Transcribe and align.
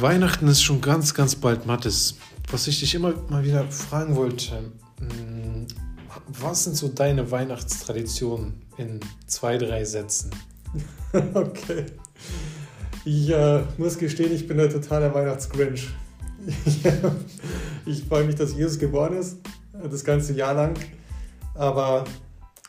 Weihnachten 0.00 0.48
ist 0.48 0.62
schon 0.62 0.80
ganz, 0.80 1.14
ganz 1.14 1.36
bald, 1.36 1.66
Mathis. 1.66 2.16
Was 2.50 2.66
ich 2.66 2.80
dich 2.80 2.94
immer 2.94 3.14
mal 3.28 3.44
wieder 3.44 3.64
fragen 3.70 4.14
wollte, 4.16 4.70
mm, 5.00 5.66
was 6.28 6.64
sind 6.64 6.76
so 6.76 6.88
deine 6.88 7.30
Weihnachtstraditionen 7.30 8.62
in 8.76 9.00
zwei, 9.26 9.58
drei 9.58 9.84
Sätzen? 9.84 10.30
okay. 11.34 11.86
Ich 13.04 13.30
äh, 13.30 13.62
muss 13.78 13.98
gestehen, 13.98 14.32
ich 14.32 14.46
bin 14.46 14.58
ein 14.60 14.70
totaler 14.70 15.14
Weihnachtsgrinch. 15.14 15.88
ich 17.86 18.04
freue 18.04 18.24
mich, 18.24 18.34
dass 18.34 18.54
Jesus 18.54 18.78
geboren 18.78 19.16
ist, 19.16 19.38
das 19.90 20.04
ganze 20.04 20.32
Jahr 20.34 20.54
lang. 20.54 20.74
Aber 21.54 22.04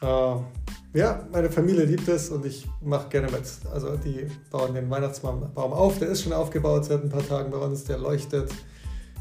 äh, 0.02 0.67
ja, 0.98 1.28
meine 1.32 1.52
Familie 1.52 1.86
liebt 1.86 2.08
es 2.08 2.30
und 2.30 2.44
ich 2.44 2.68
mache 2.82 3.08
gerne 3.10 3.30
mit. 3.32 3.44
Also 3.72 3.96
die 3.98 4.26
bauen 4.50 4.74
den 4.74 4.90
Weihnachtsbaum 4.90 5.44
auf, 5.56 6.00
der 6.00 6.10
ist 6.10 6.24
schon 6.24 6.34
aufgebaut 6.34 6.86
seit 6.86 7.04
ein 7.04 7.10
paar 7.10 7.26
Tagen 7.26 7.52
bei 7.52 7.58
uns, 7.58 7.84
der 7.84 8.00
leuchtet, 8.00 8.52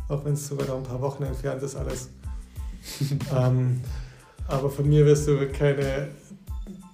auch 0.09 0.25
wenn 0.25 0.33
es 0.33 0.49
sogar 0.49 0.67
noch 0.69 0.79
ein 0.79 0.83
paar 0.85 1.03
Wochen 1.03 1.25
entfernt 1.25 1.63
ist 1.63 1.77
alles. 1.77 2.09
ähm, 3.37 3.83
aber 4.49 4.71
von 4.71 4.89
mir 4.89 5.05
wirst 5.05 5.29
du 5.29 5.47
keine 5.49 6.09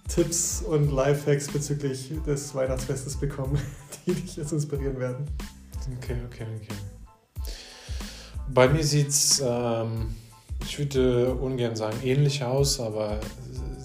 Tipps 0.08 0.62
und 0.62 0.91
Lifehacks 0.91 1.46
bezüglich 1.48 2.10
des 2.27 2.52
Weihnachtsfestes 2.52 3.16
bekommen, 3.16 3.58
die 4.06 4.14
dich 4.14 4.36
jetzt 4.36 4.52
inspirieren 4.52 4.98
werden. 4.98 5.27
Okay, 5.98 6.16
okay, 6.27 6.46
okay. 6.56 6.74
Bei 8.52 8.69
mir 8.69 8.83
sieht 8.83 9.10
es, 9.10 9.41
ähm, 9.46 10.16
ich 10.64 10.77
würde 10.77 11.34
ungern 11.34 11.77
sagen 11.77 11.98
ähnlich 12.02 12.42
aus, 12.42 12.80
aber 12.80 13.20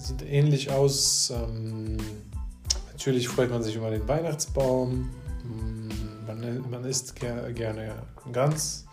sieht 0.08 0.22
ähnlich 0.22 0.70
aus. 0.70 1.30
Ähm, 1.30 1.98
natürlich 2.92 3.28
freut 3.28 3.50
man 3.50 3.62
sich 3.62 3.76
über 3.76 3.90
den 3.90 4.06
Weihnachtsbaum. 4.08 5.10
Mm, 5.44 5.88
man, 6.26 6.70
man 6.70 6.84
isst 6.84 7.16
ger 7.16 7.52
gerne 7.52 8.02
ganz 8.32 8.86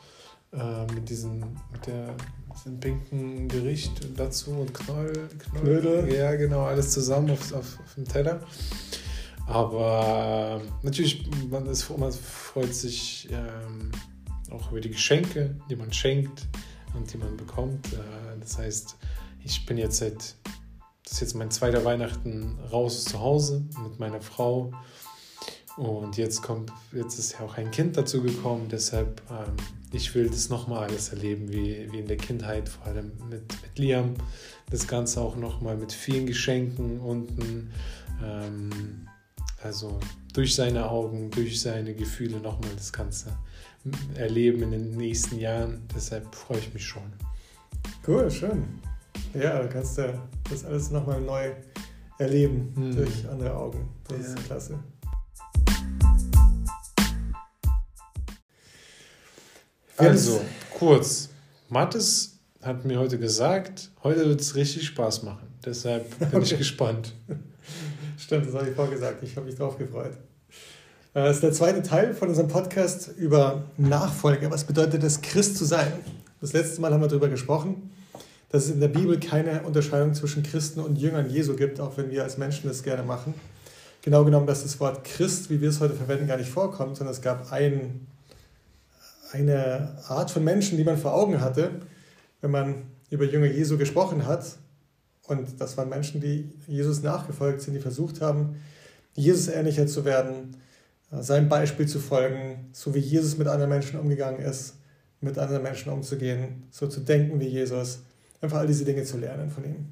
äh, 0.53 0.85
mit, 0.93 1.09
diesen, 1.09 1.39
mit 1.71 1.87
der 1.87 2.15
diesem 2.55 2.79
pinken 2.79 3.47
Gericht 3.47 4.07
dazu 4.15 4.51
und 4.51 4.73
Knoll, 4.73 5.11
Knoll, 5.39 5.61
Knödel. 5.61 6.13
Ja, 6.13 6.35
genau, 6.35 6.63
alles 6.63 6.91
zusammen 6.91 7.31
auf, 7.31 7.53
auf, 7.53 7.79
auf 7.79 7.95
dem 7.95 8.05
Teller. 8.05 8.41
Aber 9.47 10.61
natürlich, 10.81 11.29
man, 11.49 11.67
ist, 11.67 11.95
man 11.97 12.11
freut 12.11 12.73
sich 12.73 13.29
ähm, 13.31 13.91
auch 14.51 14.71
über 14.71 14.81
die 14.81 14.89
Geschenke, 14.89 15.55
die 15.69 15.75
man 15.75 15.93
schenkt 15.93 16.47
und 16.95 17.11
die 17.13 17.17
man 17.17 17.37
bekommt. 17.37 17.93
Äh, 17.93 18.39
das 18.39 18.57
heißt, 18.57 18.97
ich 19.43 19.65
bin 19.65 19.77
jetzt 19.77 19.97
seit 19.97 20.35
das 21.05 21.13
ist 21.13 21.21
jetzt 21.21 21.35
mein 21.35 21.51
zweiter 21.51 21.85
Weihnachten 21.85 22.59
raus 22.71 23.05
zu 23.05 23.19
Hause 23.19 23.63
mit 23.83 23.99
meiner 23.99 24.21
Frau. 24.21 24.71
Und 25.77 26.17
jetzt 26.17 26.41
kommt, 26.41 26.71
jetzt 26.93 27.19
ist 27.19 27.33
ja 27.33 27.39
auch 27.41 27.57
ein 27.57 27.69
Kind 27.69 27.97
dazu 27.97 28.21
gekommen, 28.21 28.67
deshalb 28.69 29.21
ähm, 29.29 29.55
ich 29.95 30.13
will 30.13 30.29
das 30.29 30.49
nochmal 30.49 30.89
alles 30.89 31.09
erleben, 31.09 31.51
wie, 31.51 31.87
wie 31.91 31.99
in 31.99 32.07
der 32.07 32.17
Kindheit, 32.17 32.67
vor 32.67 32.87
allem 32.87 33.11
mit, 33.29 33.43
mit 33.61 33.79
Liam. 33.79 34.13
Das 34.69 34.87
Ganze 34.87 35.21
auch 35.21 35.35
nochmal 35.35 35.77
mit 35.77 35.91
vielen 35.91 36.25
Geschenken 36.25 36.99
unten. 36.99 37.71
Ähm, 38.23 39.07
also 39.63 39.99
durch 40.33 40.53
seine 40.53 40.89
Augen, 40.89 41.31
durch 41.31 41.61
seine 41.61 41.93
Gefühle 41.93 42.39
nochmal 42.39 42.71
das 42.75 42.91
Ganze 42.91 43.35
erleben 44.15 44.63
in 44.63 44.71
den 44.71 44.97
nächsten 44.97 45.39
Jahren. 45.39 45.87
Deshalb 45.95 46.33
freue 46.35 46.59
ich 46.59 46.73
mich 46.73 46.85
schon. 46.85 47.13
Cool, 48.05 48.29
schön. 48.29 48.65
Ja, 49.33 49.61
da 49.61 49.67
kannst 49.67 49.97
du 49.97 50.13
das 50.49 50.63
alles 50.63 50.91
nochmal 50.91 51.19
neu 51.19 51.51
erleben 52.17 52.71
hm. 52.75 52.95
durch 52.95 53.29
andere 53.29 53.55
Augen. 53.55 53.89
Das 54.07 54.17
ja. 54.19 54.23
ist 54.25 54.45
klasse. 54.45 54.79
Also, 59.97 60.41
kurz. 60.77 61.29
Mathis 61.69 62.39
hat 62.61 62.85
mir 62.85 62.99
heute 62.99 63.17
gesagt, 63.17 63.91
heute 64.03 64.27
wird 64.27 64.41
es 64.41 64.55
richtig 64.55 64.85
Spaß 64.87 65.23
machen. 65.23 65.47
Deshalb 65.65 66.17
bin 66.19 66.27
okay. 66.33 66.41
ich 66.43 66.57
gespannt. 66.57 67.13
Stimmt, 68.17 68.47
das 68.47 68.55
habe 68.55 68.69
ich 68.69 68.75
vorgesagt. 68.75 69.23
Ich 69.23 69.35
habe 69.35 69.45
mich 69.45 69.55
drauf 69.55 69.77
gefreut. 69.77 70.17
Äh, 71.13 71.23
das 71.23 71.37
ist 71.37 71.43
der 71.43 71.51
zweite 71.51 71.81
Teil 71.81 72.13
von 72.13 72.29
unserem 72.29 72.47
Podcast 72.47 73.11
über 73.17 73.65
Nachfolge. 73.77 74.49
Was 74.49 74.63
bedeutet 74.63 75.03
es, 75.03 75.21
Christ 75.21 75.57
zu 75.57 75.65
sein? 75.65 75.91
Das 76.41 76.53
letzte 76.53 76.81
Mal 76.81 76.93
haben 76.93 77.01
wir 77.01 77.07
darüber 77.07 77.29
gesprochen 77.29 77.91
dass 78.49 78.65
es 78.65 78.71
in 78.71 78.79
der 78.79 78.87
Bibel 78.87 79.19
keine 79.19 79.63
Unterscheidung 79.63 80.13
zwischen 80.13 80.43
Christen 80.43 80.79
und 80.79 80.97
Jüngern 80.97 81.29
Jesu 81.29 81.55
gibt, 81.55 81.79
auch 81.79 81.97
wenn 81.97 82.11
wir 82.11 82.23
als 82.23 82.37
Menschen 82.37 82.67
das 82.67 82.83
gerne 82.83 83.03
machen. 83.03 83.33
Genau 84.01 84.23
genommen, 84.23 84.45
dass 84.45 84.63
das 84.63 84.79
Wort 84.79 85.03
Christ, 85.03 85.49
wie 85.49 85.61
wir 85.61 85.69
es 85.69 85.79
heute 85.79 85.95
verwenden, 85.95 86.27
gar 86.27 86.37
nicht 86.37 86.49
vorkommt, 86.49 86.95
sondern 86.97 87.13
es 87.13 87.21
gab 87.21 87.51
ein, 87.51 88.07
eine 89.31 89.97
Art 90.07 90.29
von 90.29 90.43
Menschen, 90.43 90.77
die 90.77 90.83
man 90.83 90.97
vor 90.97 91.13
Augen 91.13 91.41
hatte, 91.41 91.71
wenn 92.41 92.51
man 92.51 92.83
über 93.09 93.25
Jünger 93.25 93.47
Jesu 93.47 93.77
gesprochen 93.77 94.25
hat. 94.27 94.45
Und 95.27 95.59
das 95.59 95.75
waren 95.77 95.89
Menschen, 95.89 96.21
die 96.21 96.51
Jesus 96.67 97.01
nachgefolgt 97.01 97.61
sind, 97.61 97.73
die 97.73 97.79
versucht 97.79 98.21
haben, 98.21 98.57
Jesus 99.15 99.47
ähnlicher 99.47 99.87
zu 99.87 100.05
werden, 100.05 100.55
seinem 101.09 101.49
Beispiel 101.49 101.87
zu 101.87 101.99
folgen, 101.99 102.69
so 102.73 102.93
wie 102.93 102.99
Jesus 102.99 103.37
mit 103.37 103.47
anderen 103.47 103.69
Menschen 103.69 103.99
umgegangen 103.99 104.41
ist, 104.41 104.75
mit 105.21 105.37
anderen 105.37 105.63
Menschen 105.63 105.91
umzugehen, 105.91 106.63
so 106.69 106.87
zu 106.87 106.99
denken 106.99 107.39
wie 107.39 107.47
Jesus 107.47 107.99
einfach 108.45 108.59
all 108.59 108.67
diese 108.67 108.85
Dinge 108.85 109.03
zu 109.03 109.17
lernen 109.17 109.49
von 109.49 109.65
ihm. 109.65 109.87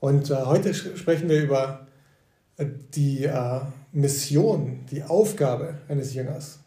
Und 0.00 0.30
äh, 0.30 0.36
heute 0.36 0.72
sprechen 0.74 1.28
wir 1.28 1.42
über 1.42 1.86
äh, 2.56 2.66
die 2.94 3.24
äh, 3.24 3.60
Mission, 3.92 4.86
die 4.90 5.02
Aufgabe 5.02 5.74
eines 5.88 6.14
Jüngers. 6.14 6.60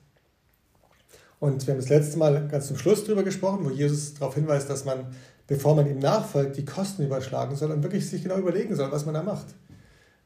Und 1.39 1.65
wir 1.65 1.73
haben 1.73 1.79
das 1.79 1.89
letzte 1.89 2.17
Mal 2.17 2.47
ganz 2.49 2.67
zum 2.67 2.77
Schluss 2.77 3.05
darüber 3.05 3.23
gesprochen, 3.23 3.63
wo 3.63 3.69
Jesus 3.69 4.13
darauf 4.15 4.35
hinweist, 4.35 4.69
dass 4.69 4.83
man, 4.83 5.05
bevor 5.47 5.75
man 5.75 5.89
ihm 5.89 5.99
nachfolgt, 5.99 6.57
die 6.57 6.65
Kosten 6.65 7.05
überschlagen 7.05 7.55
soll 7.55 7.71
und 7.71 7.81
wirklich 7.81 8.09
sich 8.09 8.23
genau 8.23 8.37
überlegen 8.37 8.75
soll, 8.75 8.91
was 8.91 9.05
man 9.05 9.13
da 9.13 9.23
macht. 9.23 9.47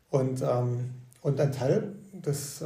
Und, 0.09 0.41
ähm, 0.41 0.91
und 1.21 1.39
ein 1.39 1.51
Teil 1.51 1.93
des, 2.13 2.61
äh, 2.61 2.65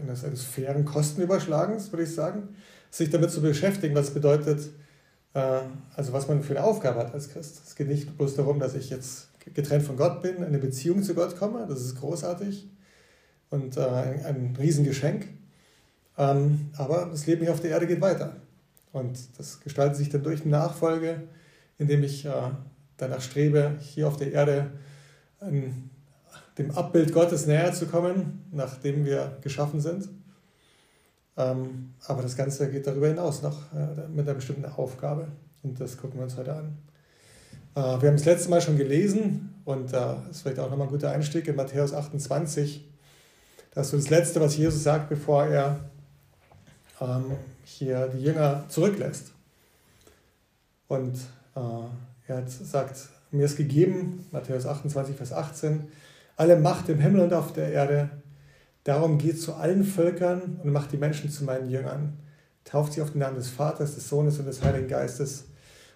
eines, 0.00 0.24
eines 0.24 0.42
fairen 0.42 0.84
Kostenüberschlagens, 0.84 1.92
würde 1.92 2.02
ich 2.02 2.14
sagen, 2.14 2.48
sich 2.90 3.10
damit 3.10 3.30
zu 3.30 3.40
beschäftigen, 3.40 3.94
was 3.94 4.10
bedeutet, 4.10 4.60
äh, 4.60 4.85
also 5.94 6.12
was 6.12 6.28
man 6.28 6.42
für 6.42 6.56
eine 6.56 6.64
Aufgabe 6.64 7.00
hat 7.00 7.12
als 7.14 7.28
Christ. 7.28 7.62
Es 7.66 7.74
geht 7.74 7.88
nicht 7.88 8.16
bloß 8.16 8.36
darum, 8.36 8.58
dass 8.58 8.74
ich 8.74 8.90
jetzt 8.90 9.28
getrennt 9.54 9.84
von 9.84 9.96
Gott 9.96 10.22
bin, 10.22 10.42
eine 10.42 10.58
Beziehung 10.58 11.02
zu 11.02 11.14
Gott 11.14 11.36
komme, 11.36 11.66
das 11.68 11.80
ist 11.80 11.96
großartig 11.96 12.68
und 13.50 13.76
äh, 13.76 13.80
ein, 13.80 14.24
ein 14.24 14.56
Riesengeschenk. 14.58 15.26
Ähm, 16.18 16.70
aber 16.76 17.08
das 17.10 17.26
Leben 17.26 17.42
hier 17.42 17.52
auf 17.52 17.60
der 17.60 17.70
Erde 17.70 17.86
geht 17.86 18.00
weiter. 18.00 18.36
Und 18.92 19.18
das 19.38 19.60
gestaltet 19.60 19.96
sich 19.96 20.08
dann 20.08 20.22
durch 20.22 20.42
eine 20.42 20.50
Nachfolge, 20.50 21.22
indem 21.78 22.02
ich 22.02 22.24
äh, 22.24 22.30
danach 22.96 23.20
strebe, 23.20 23.76
hier 23.80 24.08
auf 24.08 24.16
der 24.16 24.32
Erde 24.32 24.70
an 25.40 25.90
dem 26.58 26.70
Abbild 26.70 27.12
Gottes 27.12 27.46
näher 27.46 27.72
zu 27.72 27.86
kommen, 27.86 28.44
nachdem 28.50 29.04
wir 29.04 29.36
geschaffen 29.42 29.80
sind. 29.80 30.08
Ähm, 31.36 31.94
aber 32.06 32.22
das 32.22 32.36
Ganze 32.36 32.70
geht 32.70 32.86
darüber 32.86 33.08
hinaus 33.08 33.42
noch 33.42 33.72
äh, 33.74 34.08
mit 34.08 34.26
einer 34.26 34.34
bestimmten 34.34 34.64
Aufgabe. 34.64 35.28
Und 35.62 35.80
das 35.80 35.96
gucken 35.96 36.18
wir 36.18 36.24
uns 36.24 36.36
heute 36.36 36.54
an. 36.54 36.78
Äh, 37.74 37.80
wir 38.00 38.08
haben 38.08 38.16
das 38.16 38.24
letzte 38.24 38.48
Mal 38.50 38.60
schon 38.60 38.78
gelesen 38.78 39.54
und 39.64 39.88
äh, 39.88 39.92
das 39.92 40.18
ist 40.30 40.42
vielleicht 40.42 40.58
auch 40.60 40.70
nochmal 40.70 40.86
ein 40.86 40.92
guter 40.92 41.10
Einstieg 41.10 41.46
in 41.48 41.56
Matthäus 41.56 41.92
28. 41.92 42.84
Das 43.74 43.86
ist 43.86 43.90
so 43.90 43.96
das 43.98 44.10
Letzte, 44.10 44.40
was 44.40 44.56
Jesus 44.56 44.82
sagt, 44.82 45.10
bevor 45.10 45.44
er 45.44 45.80
ähm, 47.00 47.32
hier 47.64 48.08
die 48.08 48.22
Jünger 48.22 48.64
zurücklässt. 48.68 49.32
Und 50.88 51.16
äh, 51.54 52.30
er 52.32 52.42
sagt, 52.46 53.08
mir 53.30 53.44
ist 53.44 53.56
gegeben, 53.56 54.26
Matthäus 54.30 54.66
28, 54.66 55.16
Vers 55.16 55.32
18, 55.32 55.88
alle 56.36 56.56
Macht 56.56 56.88
im 56.88 56.98
Himmel 56.98 57.22
und 57.22 57.34
auf 57.34 57.52
der 57.52 57.72
Erde 57.72 58.10
Darum 58.86 59.18
geht 59.18 59.42
zu 59.42 59.54
allen 59.54 59.82
Völkern 59.82 60.60
und 60.62 60.70
macht 60.70 60.92
die 60.92 60.96
Menschen 60.96 61.28
zu 61.28 61.42
meinen 61.42 61.68
Jüngern. 61.68 62.16
Tauft 62.62 62.92
sie 62.92 63.02
auf 63.02 63.10
den 63.10 63.18
Namen 63.18 63.34
des 63.34 63.48
Vaters, 63.48 63.96
des 63.96 64.08
Sohnes 64.08 64.38
und 64.38 64.46
des 64.46 64.62
Heiligen 64.62 64.86
Geistes 64.86 65.46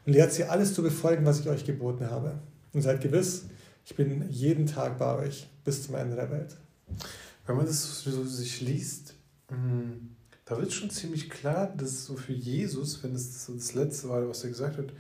und 0.04 0.14
lehrt 0.14 0.32
sie 0.32 0.42
alles 0.42 0.74
zu 0.74 0.82
befolgen, 0.82 1.24
was 1.24 1.38
ich 1.38 1.48
euch 1.48 1.64
geboten 1.64 2.10
habe. 2.10 2.40
Und 2.72 2.82
seid 2.82 3.00
gewiss, 3.00 3.44
ich 3.84 3.94
bin 3.94 4.28
jeden 4.28 4.66
Tag 4.66 4.98
bei 4.98 5.14
euch 5.18 5.48
bis 5.64 5.86
zum 5.86 5.94
Ende 5.94 6.16
der 6.16 6.32
Welt. 6.32 6.56
Wenn 7.46 7.58
man 7.58 7.66
das 7.66 8.00
so 8.02 8.24
sich 8.24 8.60
liest, 8.60 9.14
mm, 9.50 10.08
da 10.44 10.58
wird 10.58 10.72
schon 10.72 10.90
ziemlich 10.90 11.30
klar, 11.30 11.72
dass 11.76 12.06
so 12.06 12.16
für 12.16 12.32
Jesus, 12.32 13.04
wenn 13.04 13.14
es 13.14 13.46
so 13.46 13.54
das 13.54 13.74
letzte 13.74 14.08
war, 14.08 14.28
was 14.28 14.42
er 14.42 14.50
gesagt 14.50 14.78
hat, 14.78 14.92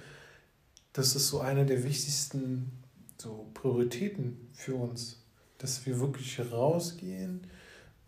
das 0.92 1.16
ist 1.16 1.26
so 1.26 1.40
einer 1.40 1.64
der 1.64 1.82
wichtigsten 1.82 2.70
so 3.18 3.50
Prioritäten 3.52 4.48
für 4.52 4.76
uns, 4.76 5.24
dass 5.58 5.84
wir 5.86 5.98
wirklich 5.98 6.38
rausgehen 6.52 7.48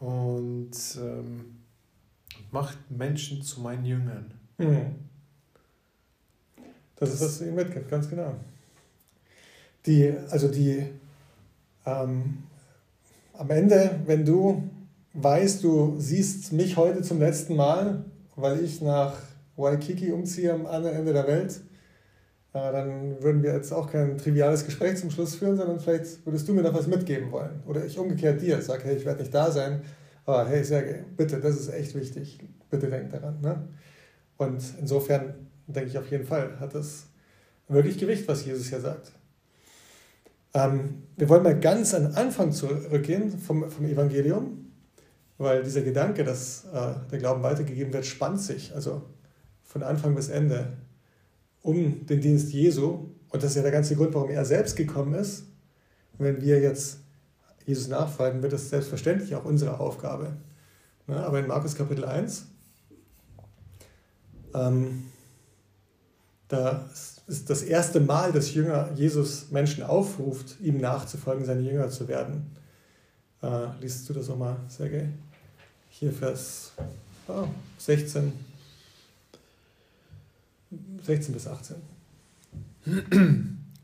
und 0.02 0.72
ähm, 1.00 1.58
macht 2.50 2.76
Menschen 2.90 3.40
zu 3.40 3.60
meinen 3.60 3.84
Jüngern. 3.84 4.34
Mhm. 4.58 4.96
Das, 6.96 7.10
das 7.10 7.14
ist, 7.14 7.22
was 7.22 7.38
du 7.38 7.44
ihm 7.46 7.54
mitgibst, 7.54 7.88
ganz 7.88 8.10
genau. 8.10 8.34
Die, 9.86 10.12
also 10.28 10.48
die, 10.48 10.84
ähm, 11.86 12.42
am 13.34 13.50
Ende, 13.50 14.00
wenn 14.06 14.24
du 14.24 14.68
weiß, 15.14 15.60
du 15.60 15.94
siehst 15.98 16.52
mich 16.52 16.76
heute 16.76 17.02
zum 17.02 17.20
letzten 17.20 17.54
Mal, 17.54 18.04
weil 18.34 18.64
ich 18.64 18.80
nach 18.80 19.14
Waikiki 19.56 20.10
umziehe 20.10 20.52
am 20.52 20.66
anderen 20.66 20.96
Ende 20.96 21.12
der 21.12 21.26
Welt, 21.28 21.60
dann 22.52 23.22
würden 23.22 23.42
wir 23.42 23.54
jetzt 23.54 23.72
auch 23.72 23.90
kein 23.90 24.18
triviales 24.18 24.64
Gespräch 24.64 24.98
zum 24.98 25.10
Schluss 25.10 25.36
führen, 25.36 25.56
sondern 25.56 25.80
vielleicht 25.80 26.24
würdest 26.26 26.46
du 26.46 26.52
mir 26.52 26.62
noch 26.62 26.74
was 26.74 26.86
mitgeben 26.86 27.32
wollen. 27.32 27.62
Oder 27.66 27.84
ich 27.84 27.98
umgekehrt 27.98 28.42
dir 28.42 28.60
sage, 28.60 28.84
hey, 28.84 28.96
ich 28.96 29.06
werde 29.06 29.20
nicht 29.20 29.34
da 29.34 29.50
sein, 29.50 29.82
aber 30.26 30.46
hey, 30.46 30.62
Sergej, 30.62 31.04
bitte, 31.16 31.40
das 31.40 31.56
ist 31.56 31.72
echt 31.72 31.94
wichtig. 31.94 32.40
Bitte 32.70 32.88
denk 32.88 33.10
daran. 33.10 33.40
Ne? 33.40 33.68
Und 34.36 34.62
insofern 34.78 35.34
denke 35.66 35.88
ich 35.88 35.98
auf 35.98 36.10
jeden 36.10 36.24
Fall, 36.24 36.60
hat 36.60 36.74
das 36.74 37.06
wirklich 37.68 37.98
Gewicht, 37.98 38.28
was 38.28 38.44
Jesus 38.44 38.68
hier 38.68 38.80
sagt. 38.80 39.12
Ähm, 40.54 41.04
wir 41.16 41.28
wollen 41.28 41.42
mal 41.42 41.58
ganz 41.58 41.94
an 41.94 42.14
Anfang 42.14 42.52
zurückgehen 42.52 43.38
vom, 43.38 43.70
vom 43.70 43.86
Evangelium, 43.86 44.70
weil 45.38 45.62
dieser 45.62 45.80
Gedanke, 45.80 46.24
dass 46.24 46.66
äh, 46.66 46.94
der 47.10 47.18
Glauben 47.18 47.42
weitergegeben 47.42 47.92
wird, 47.92 48.04
spannt 48.04 48.40
sich, 48.40 48.74
also 48.74 49.02
von 49.62 49.82
Anfang 49.82 50.14
bis 50.14 50.28
Ende, 50.28 50.76
um 51.62 52.06
den 52.06 52.20
Dienst 52.20 52.52
Jesu. 52.52 53.08
Und 53.30 53.42
das 53.42 53.50
ist 53.50 53.56
ja 53.56 53.62
der 53.62 53.72
ganze 53.72 53.96
Grund, 53.96 54.14
warum 54.14 54.30
er 54.30 54.44
selbst 54.44 54.76
gekommen 54.76 55.14
ist. 55.14 55.44
Und 56.18 56.26
wenn 56.26 56.42
wir 56.42 56.60
jetzt 56.60 56.98
Jesus 57.64 57.88
nachfolgen, 57.88 58.42
wird 58.42 58.52
das 58.52 58.68
selbstverständlich 58.68 59.34
auch 59.34 59.44
unsere 59.44 59.80
Aufgabe. 59.80 60.36
Ne, 61.06 61.16
aber 61.24 61.40
in 61.40 61.46
Markus 61.46 61.74
Kapitel 61.74 62.04
1, 62.04 62.46
ähm, 64.54 65.04
da 66.48 66.88
ist 67.26 67.48
das 67.48 67.62
erste 67.62 68.00
Mal, 68.00 68.32
dass 68.32 68.52
Jünger 68.52 68.90
Jesus 68.94 69.50
Menschen 69.50 69.82
aufruft, 69.82 70.60
ihm 70.60 70.78
nachzufolgen, 70.78 71.44
seine 71.44 71.62
Jünger 71.62 71.88
zu 71.88 72.08
werden. 72.08 72.54
Äh, 73.42 73.68
liest 73.80 74.08
du 74.08 74.12
das 74.12 74.28
nochmal, 74.28 74.56
Sergej? 74.68 75.08
Hier 75.88 76.12
Vers 76.12 76.72
oh, 77.28 77.46
16, 77.78 78.32
16 81.02 81.34
bis 81.34 81.46
18. 81.46 81.76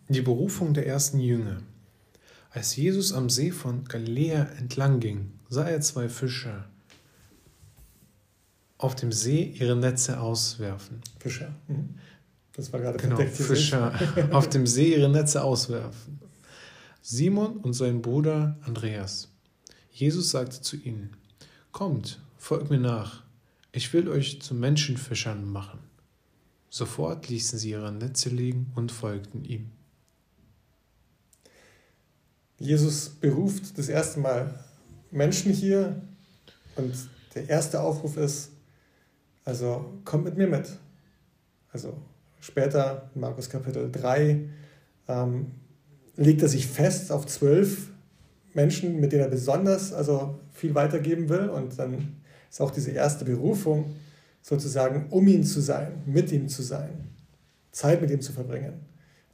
Die 0.08 0.23
Berufung 0.23 0.75
der 0.75 0.87
ersten 0.87 1.20
Jünger. 1.20 1.62
Als 2.50 2.76
Jesus 2.76 3.12
am 3.12 3.29
See 3.29 3.50
von 3.50 3.85
Galiläa 3.85 4.44
entlang 4.58 5.00
ging, 5.00 5.32
sah 5.49 5.69
er 5.69 5.81
zwei 5.81 6.08
Fischer 6.08 6.69
auf 8.79 8.94
dem 8.94 9.12
See 9.12 9.55
ihre 9.58 9.76
Netze 9.76 10.20
auswerfen. 10.20 11.00
Fischer. 11.19 11.52
Mhm. 11.67 11.96
Das 12.52 12.73
war 12.73 12.81
gerade 12.81 12.99
genau, 12.99 13.17
Fischer 13.17 13.93
auf 14.32 14.49
dem 14.49 14.67
See 14.67 14.94
ihre 14.94 15.08
Netze 15.08 15.43
auswerfen. 15.43 16.20
Simon 17.02 17.58
und 17.58 17.75
sein 17.75 18.02
Bruder 18.02 18.56
Andreas. 18.62 19.29
Jesus 19.93 20.31
sagte 20.31 20.61
zu 20.61 20.76
ihnen: 20.76 21.17
Kommt, 21.73 22.20
folgt 22.37 22.70
mir 22.70 22.79
nach. 22.79 23.25
Ich 23.73 23.93
will 23.93 24.08
euch 24.08 24.40
zu 24.40 24.55
Menschenfischern 24.55 25.49
machen. 25.49 25.79
Sofort 26.70 27.29
ließen 27.29 27.59
sie 27.59 27.70
ihre 27.70 27.93
Netze 27.93 28.29
liegen 28.29 28.73
und 28.75 28.93
folgten 28.93 29.44
ihm. 29.44 29.70
Jesus 32.59 33.09
beruft 33.09 33.79
das 33.79 33.88
erste 33.88 34.20
Mal 34.20 34.59
Menschen 35.11 35.53
hier 35.53 36.03
und 36.76 36.93
der 37.35 37.49
erste 37.49 37.81
Aufruf 37.81 38.17
ist, 38.17 38.50
also 39.44 39.94
kommt 40.05 40.25
mit 40.25 40.37
mir 40.37 40.49
mit. 40.49 40.69
Also 41.73 41.97
später 42.41 43.11
in 43.14 43.21
Markus 43.21 43.49
Kapitel 43.49 43.91
3 43.91 44.49
ähm, 45.09 45.53
legt 46.17 46.43
er 46.43 46.49
sich 46.49 46.67
fest 46.67 47.12
auf 47.12 47.26
zwölf 47.26 47.91
Menschen, 48.55 48.99
mit 49.00 49.12
denen 49.12 49.23
er 49.23 49.29
besonders 49.29 49.93
also 49.93 50.41
viel 50.53 50.75
weitergeben 50.75 51.29
will. 51.29 51.49
Und 51.49 51.79
dann 51.79 52.17
ist 52.50 52.61
auch 52.61 52.71
diese 52.73 52.91
erste 52.91 53.25
Berufung 53.25 53.94
sozusagen, 54.49 55.09
um 55.11 55.29
ihn 55.29 55.45
zu 55.45 55.61
sein, 55.61 56.03
mit 56.06 56.33
ihm 56.33 56.49
zu 56.49 56.62
sein, 56.62 57.09
Zeit 57.71 58.00
mit 58.00 58.11
ihm 58.11 58.23
zu 58.23 58.33
verbringen, 58.33 58.81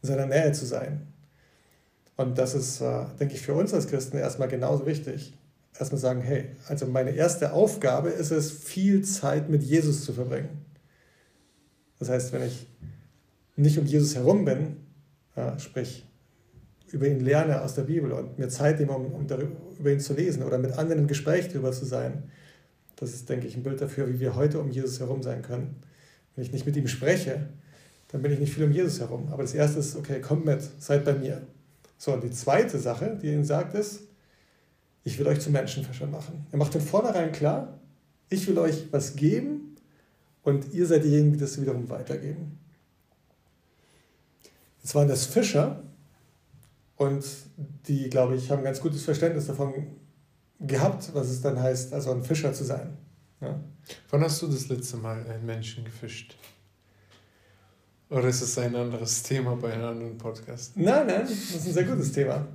in 0.02 0.08
seiner 0.08 0.26
Nähe 0.26 0.50
zu 0.52 0.66
sein. 0.66 1.06
Und 2.16 2.36
das 2.36 2.54
ist, 2.54 2.80
äh, 2.80 3.04
denke 3.20 3.34
ich, 3.34 3.42
für 3.42 3.54
uns 3.54 3.72
als 3.72 3.86
Christen 3.86 4.16
erstmal 4.16 4.48
genauso 4.48 4.86
wichtig. 4.86 5.34
Erstmal 5.78 6.00
sagen, 6.00 6.20
hey, 6.20 6.50
also 6.68 6.86
meine 6.86 7.10
erste 7.10 7.52
Aufgabe 7.52 8.10
ist 8.10 8.32
es, 8.32 8.50
viel 8.50 9.02
Zeit 9.04 9.48
mit 9.48 9.62
Jesus 9.62 10.04
zu 10.04 10.12
verbringen. 10.12 10.64
Das 12.00 12.08
heißt, 12.08 12.32
wenn 12.32 12.42
ich 12.42 12.66
nicht 13.56 13.78
um 13.78 13.86
Jesus 13.86 14.16
herum 14.16 14.44
bin, 14.44 14.76
ja, 15.36 15.58
sprich 15.58 16.06
über 16.90 17.06
ihn 17.06 17.20
lerne 17.20 17.62
aus 17.62 17.74
der 17.74 17.82
Bibel 17.82 18.12
und 18.12 18.38
mir 18.38 18.48
Zeit 18.48 18.80
nehme, 18.80 18.92
um, 18.92 19.12
um 19.12 19.26
darüber, 19.26 19.56
über 19.78 19.92
ihn 19.92 20.00
zu 20.00 20.14
lesen 20.14 20.42
oder 20.42 20.58
mit 20.58 20.72
anderen 20.72 21.02
im 21.02 21.06
Gespräch 21.06 21.48
darüber 21.48 21.72
zu 21.72 21.84
sein, 21.84 22.24
das 22.96 23.12
ist, 23.12 23.28
denke 23.28 23.46
ich, 23.46 23.56
ein 23.56 23.62
Bild 23.62 23.80
dafür, 23.80 24.08
wie 24.08 24.20
wir 24.20 24.34
heute 24.34 24.60
um 24.60 24.70
Jesus 24.70 25.00
herum 25.00 25.22
sein 25.22 25.42
können. 25.42 25.76
Wenn 26.34 26.44
ich 26.44 26.52
nicht 26.52 26.66
mit 26.66 26.76
ihm 26.76 26.88
spreche, 26.88 27.48
dann 28.08 28.22
bin 28.22 28.32
ich 28.32 28.38
nicht 28.38 28.54
viel 28.54 28.64
um 28.64 28.72
Jesus 28.72 29.00
herum. 29.00 29.28
Aber 29.30 29.42
das 29.42 29.54
Erste 29.54 29.80
ist, 29.80 29.96
okay, 29.96 30.20
kommt 30.20 30.44
mit, 30.44 30.60
seid 30.78 31.04
bei 31.04 31.14
mir. 31.14 31.42
So, 31.98 32.12
und 32.12 32.22
die 32.22 32.30
zweite 32.30 32.78
Sache, 32.78 33.18
die 33.20 33.28
er 33.28 33.34
ihnen 33.34 33.44
sagt, 33.44 33.74
ist, 33.74 34.02
ich 35.04 35.18
will 35.18 35.26
euch 35.26 35.40
zu 35.40 35.50
Menschenfischern 35.50 36.10
machen. 36.10 36.46
Er 36.50 36.58
macht 36.58 36.72
von 36.72 36.80
vornherein 36.80 37.32
klar, 37.32 37.78
ich 38.30 38.46
will 38.46 38.58
euch 38.58 38.92
was 38.92 39.16
geben 39.16 39.76
und 40.42 40.72
ihr 40.72 40.86
seid 40.86 41.04
diejenigen, 41.04 41.32
die 41.32 41.38
das 41.38 41.60
wiederum 41.60 41.88
weitergeben. 41.90 42.58
Jetzt 44.82 44.94
waren 44.94 45.08
das 45.08 45.26
Fischer 45.26 45.82
und 46.96 47.24
die, 47.88 48.08
glaube 48.10 48.36
ich, 48.36 48.50
haben 48.50 48.58
ein 48.58 48.64
ganz 48.64 48.80
gutes 48.80 49.02
Verständnis 49.02 49.46
davon 49.46 49.72
gehabt, 50.60 51.10
was 51.14 51.28
es 51.28 51.40
dann 51.40 51.60
heißt, 51.60 51.92
also 51.92 52.12
ein 52.12 52.22
Fischer 52.22 52.52
zu 52.52 52.64
sein. 52.64 52.96
Ja. 53.40 53.58
Wann 54.10 54.22
hast 54.22 54.40
du 54.42 54.46
das 54.46 54.68
letzte 54.68 54.96
Mal 54.96 55.24
einen 55.28 55.44
Menschen 55.44 55.84
gefischt? 55.84 56.36
Oder 58.10 58.28
ist 58.28 58.42
es 58.42 58.58
ein 58.58 58.74
anderes 58.76 59.22
Thema 59.22 59.56
bei 59.56 59.72
einem 59.72 59.84
anderen 59.84 60.18
Podcast? 60.18 60.76
Nein, 60.76 61.06
nein, 61.06 61.22
das 61.22 61.30
ist 61.30 61.66
ein 61.66 61.72
sehr 61.72 61.84
gutes 61.84 62.12
Thema. 62.12 62.46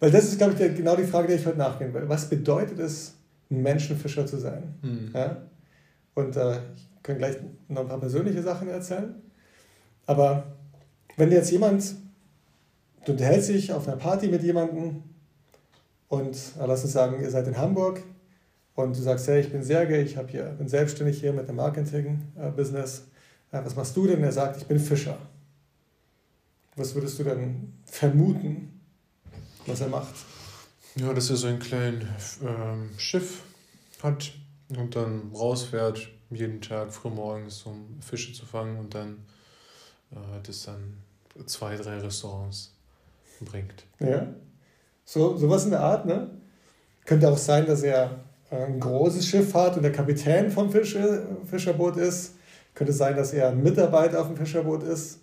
Weil 0.00 0.10
das 0.10 0.24
ist, 0.24 0.38
glaube 0.38 0.52
ich, 0.52 0.76
genau 0.76 0.94
die 0.96 1.04
Frage, 1.04 1.28
der 1.28 1.36
ich 1.36 1.46
heute 1.46 1.58
nachgehen 1.58 1.92
will. 1.92 2.08
Was 2.08 2.28
bedeutet 2.28 2.78
es, 2.78 3.14
ein 3.50 3.62
Menschenfischer 3.62 4.26
zu 4.26 4.38
sein? 4.38 4.74
Mhm. 4.82 5.10
Ja? 5.14 5.42
Und 6.14 6.36
äh, 6.36 6.60
ich 6.74 7.02
kann 7.02 7.18
gleich 7.18 7.36
noch 7.68 7.82
ein 7.82 7.88
paar 7.88 8.00
persönliche 8.00 8.42
Sachen 8.42 8.68
erzählen. 8.68 9.14
Aber 10.06 10.56
wenn 11.16 11.32
jetzt 11.32 11.50
jemand, 11.50 11.94
du 13.04 13.12
unterhältst 13.12 13.48
dich 13.48 13.72
auf 13.72 13.88
einer 13.88 13.96
Party 13.96 14.28
mit 14.28 14.42
jemandem 14.42 15.02
und 16.08 16.34
äh, 16.34 16.66
lass 16.66 16.82
uns 16.84 16.92
sagen, 16.92 17.20
ihr 17.20 17.30
seid 17.30 17.46
in 17.46 17.56
Hamburg 17.56 18.02
und 18.74 18.96
du 18.96 19.02
sagst, 19.02 19.28
hey, 19.28 19.40
ich 19.40 19.50
bin 19.50 19.62
Sergej, 19.62 20.02
ich 20.02 20.18
hier, 20.30 20.44
bin 20.58 20.68
selbstständig 20.68 21.20
hier 21.20 21.32
mit 21.32 21.48
dem 21.48 21.56
Marketing-Business. 21.56 23.04
Äh, 23.52 23.64
was 23.64 23.76
machst 23.76 23.96
du 23.96 24.06
denn? 24.06 24.22
Er 24.22 24.32
sagt, 24.32 24.56
ich 24.56 24.66
bin 24.66 24.78
Fischer. 24.78 25.18
Was 26.76 26.94
würdest 26.94 27.18
du 27.18 27.24
dann 27.24 27.72
vermuten, 27.84 28.80
was 29.66 29.80
er 29.80 29.88
macht? 29.88 30.14
Ja, 30.94 31.12
dass 31.12 31.28
er 31.30 31.36
so 31.36 31.48
ein 31.48 31.58
kleines 31.58 32.38
ähm, 32.42 32.90
Schiff 32.96 33.42
hat 34.02 34.32
und 34.76 34.96
dann 34.96 35.32
rausfährt, 35.34 36.08
jeden 36.30 36.60
Tag 36.60 36.92
frühmorgens, 36.92 37.62
um 37.64 38.00
Fische 38.00 38.32
zu 38.32 38.46
fangen 38.46 38.78
und 38.78 38.94
dann 38.94 39.24
äh, 40.12 40.40
das 40.42 40.64
dann 40.64 40.98
zwei, 41.46 41.76
drei 41.76 41.98
Restaurants 41.98 42.72
bringt. 43.40 43.84
Ja, 44.00 44.28
so 45.08 45.38
sowas 45.38 45.64
in 45.64 45.70
der 45.70 45.80
Art, 45.80 46.04
ne? 46.04 46.28
Könnte 47.06 47.30
auch 47.30 47.38
sein, 47.38 47.64
dass 47.64 47.82
er 47.82 48.10
ein 48.50 48.78
großes 48.78 49.26
Schiff 49.26 49.54
hat 49.54 49.76
und 49.76 49.82
der 49.82 49.92
Kapitän 49.92 50.50
vom 50.50 50.70
Fische, 50.70 51.26
Fischerboot 51.46 51.96
ist. 51.96 52.34
Könnte 52.74 52.92
sein, 52.92 53.16
dass 53.16 53.32
er 53.32 53.48
ein 53.48 53.62
Mitarbeiter 53.62 54.20
auf 54.20 54.26
dem 54.26 54.36
Fischerboot 54.36 54.82
ist. 54.82 55.20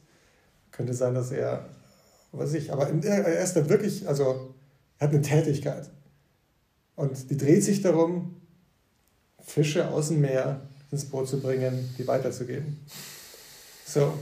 Könnte 0.72 0.96
sein, 0.96 1.14
dass 1.14 1.32
er, 1.32 1.70
weiß 2.32 2.56
ich, 2.56 2.74
aber 2.74 2.90
er 2.90 3.40
ist 3.40 3.56
dann 3.56 3.70
wirklich, 3.70 4.08
also 4.08 4.56
er 4.98 5.08
hat 5.08 5.14
eine 5.14 5.22
Tätigkeit. 5.22 5.92
Und 6.96 7.30
die 7.30 7.38
dreht 7.38 7.64
sich 7.64 7.84
darum, 7.84 8.42
Fische 9.40 9.88
aus 9.90 10.08
dem 10.08 10.22
Meer 10.22 10.62
ins 10.90 11.06
Boot 11.06 11.28
zu 11.28 11.40
bringen, 11.40 11.94
die 12.00 12.08
weiterzugeben. 12.08 12.80
So, 13.86 14.16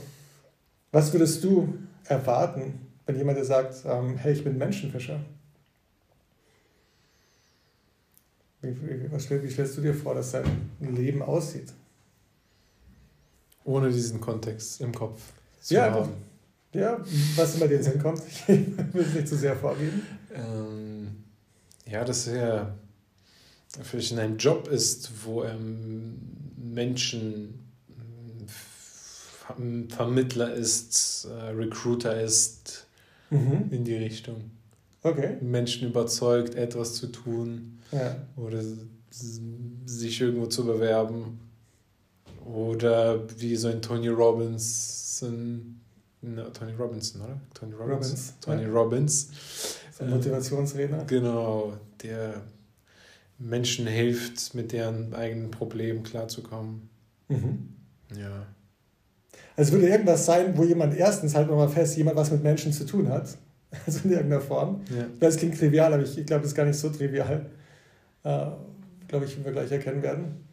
was 0.92 1.14
würdest 1.14 1.42
du 1.42 1.74
erwarten, 2.04 2.82
wenn 3.06 3.16
jemand 3.16 3.38
dir 3.38 3.46
sagt, 3.46 3.76
ähm, 3.86 4.18
hey, 4.18 4.34
ich 4.34 4.44
bin 4.44 4.58
Menschenfischer? 4.58 5.22
Wie, 8.64 9.12
wie, 9.12 9.50
stellst 9.50 9.78
du 9.78 9.82
dir 9.82 9.94
vor, 9.94 10.16
dass 10.16 10.32
dein 10.32 10.70
Leben 10.80 11.22
aussieht? 11.22 11.74
Ohne 13.66 13.92
diesen 13.92 14.22
Kontext 14.22 14.82
im 14.82 14.94
Kopf 14.94 15.22
zu 15.62 15.76
ja, 15.76 15.92
haben. 15.92 16.12
Ja, 16.74 17.00
was 17.36 17.56
immer 17.56 17.68
dir 17.68 17.78
in 17.78 17.84
Sinn 17.84 18.02
kommt. 18.02 18.22
Ich 18.28 18.48
will 18.48 19.04
es 19.04 19.14
nicht 19.14 19.28
zu 19.28 19.36
sehr 19.36 19.56
vorgeben. 19.56 20.02
Ähm, 20.34 21.24
ja, 21.86 22.04
dass 22.04 22.28
er 22.28 22.78
vielleicht 23.82 24.14
in 24.14 24.20
einem 24.20 24.38
Job 24.38 24.68
ist, 24.68 25.12
wo 25.26 25.44
er 25.44 25.58
Menschen 26.58 27.60
Vermittler 29.90 30.54
ist, 30.54 31.26
äh, 31.26 31.50
Recruiter 31.50 32.22
ist, 32.22 32.88
mhm. 33.30 33.68
in 33.72 33.84
die 33.84 33.96
Richtung. 33.96 34.52
Okay. 35.04 35.38
Menschen 35.42 35.90
überzeugt, 35.90 36.56
etwas 36.56 36.96
zu 36.96 37.08
tun. 37.08 37.80
Ja. 37.92 38.16
Oder 38.36 38.62
sich 39.86 40.22
irgendwo 40.22 40.48
zu 40.48 40.66
bewerben. 40.66 41.40
Oder 42.46 43.22
wie 43.38 43.56
so 43.56 43.68
ein 43.68 43.82
Tony 43.82 44.08
Robinson. 44.08 45.80
No, 46.22 46.44
Tony 46.50 46.72
Robinson, 46.74 47.22
oder? 47.22 47.40
Tony 47.54 47.74
Robbins. 47.74 48.08
Robbins, 48.08 48.34
Tony 48.40 48.64
ja. 48.64 48.70
Robbins. 48.70 49.30
So 49.92 50.04
ein 50.06 50.10
Motivationsredner. 50.10 51.04
Genau, 51.06 51.74
der 52.02 52.42
Menschen 53.38 53.88
hilft, 53.88 54.56
mit 54.56 54.72
deren 54.72 55.14
eigenen 55.14 55.52
Problemen 55.52 56.04
klarzukommen. 56.04 56.90
Mhm. 57.28 57.74
Ja. 58.18 58.48
Also 59.56 59.70
es 59.70 59.72
würde 59.72 59.90
irgendwas 59.90 60.26
sein, 60.26 60.58
wo 60.58 60.64
jemand 60.64 60.96
erstens 60.96 61.36
halt 61.36 61.50
nochmal 61.50 61.70
fest, 61.70 61.98
jemand 61.98 62.16
was 62.16 62.32
mit 62.32 62.42
Menschen 62.42 62.74
zu 62.74 62.86
tun 62.86 63.10
hat. 63.10 63.38
Also 63.86 64.02
in 64.04 64.12
irgendeiner 64.12 64.42
Form. 64.42 64.82
Ja. 64.96 65.06
Das 65.20 65.38
klingt 65.38 65.58
trivial, 65.58 65.94
aber 65.94 66.04
ich, 66.04 66.18
ich 66.18 66.26
glaube, 66.26 66.42
das 66.42 66.52
ist 66.52 66.56
gar 66.56 66.66
nicht 66.66 66.78
so 66.78 66.90
trivial. 66.90 67.48
Äh, 68.24 68.46
glaube 69.08 69.26
ich, 69.26 69.38
wie 69.38 69.46
wir 69.46 69.52
gleich 69.52 69.72
erkennen 69.72 70.02
werden. 70.02 70.46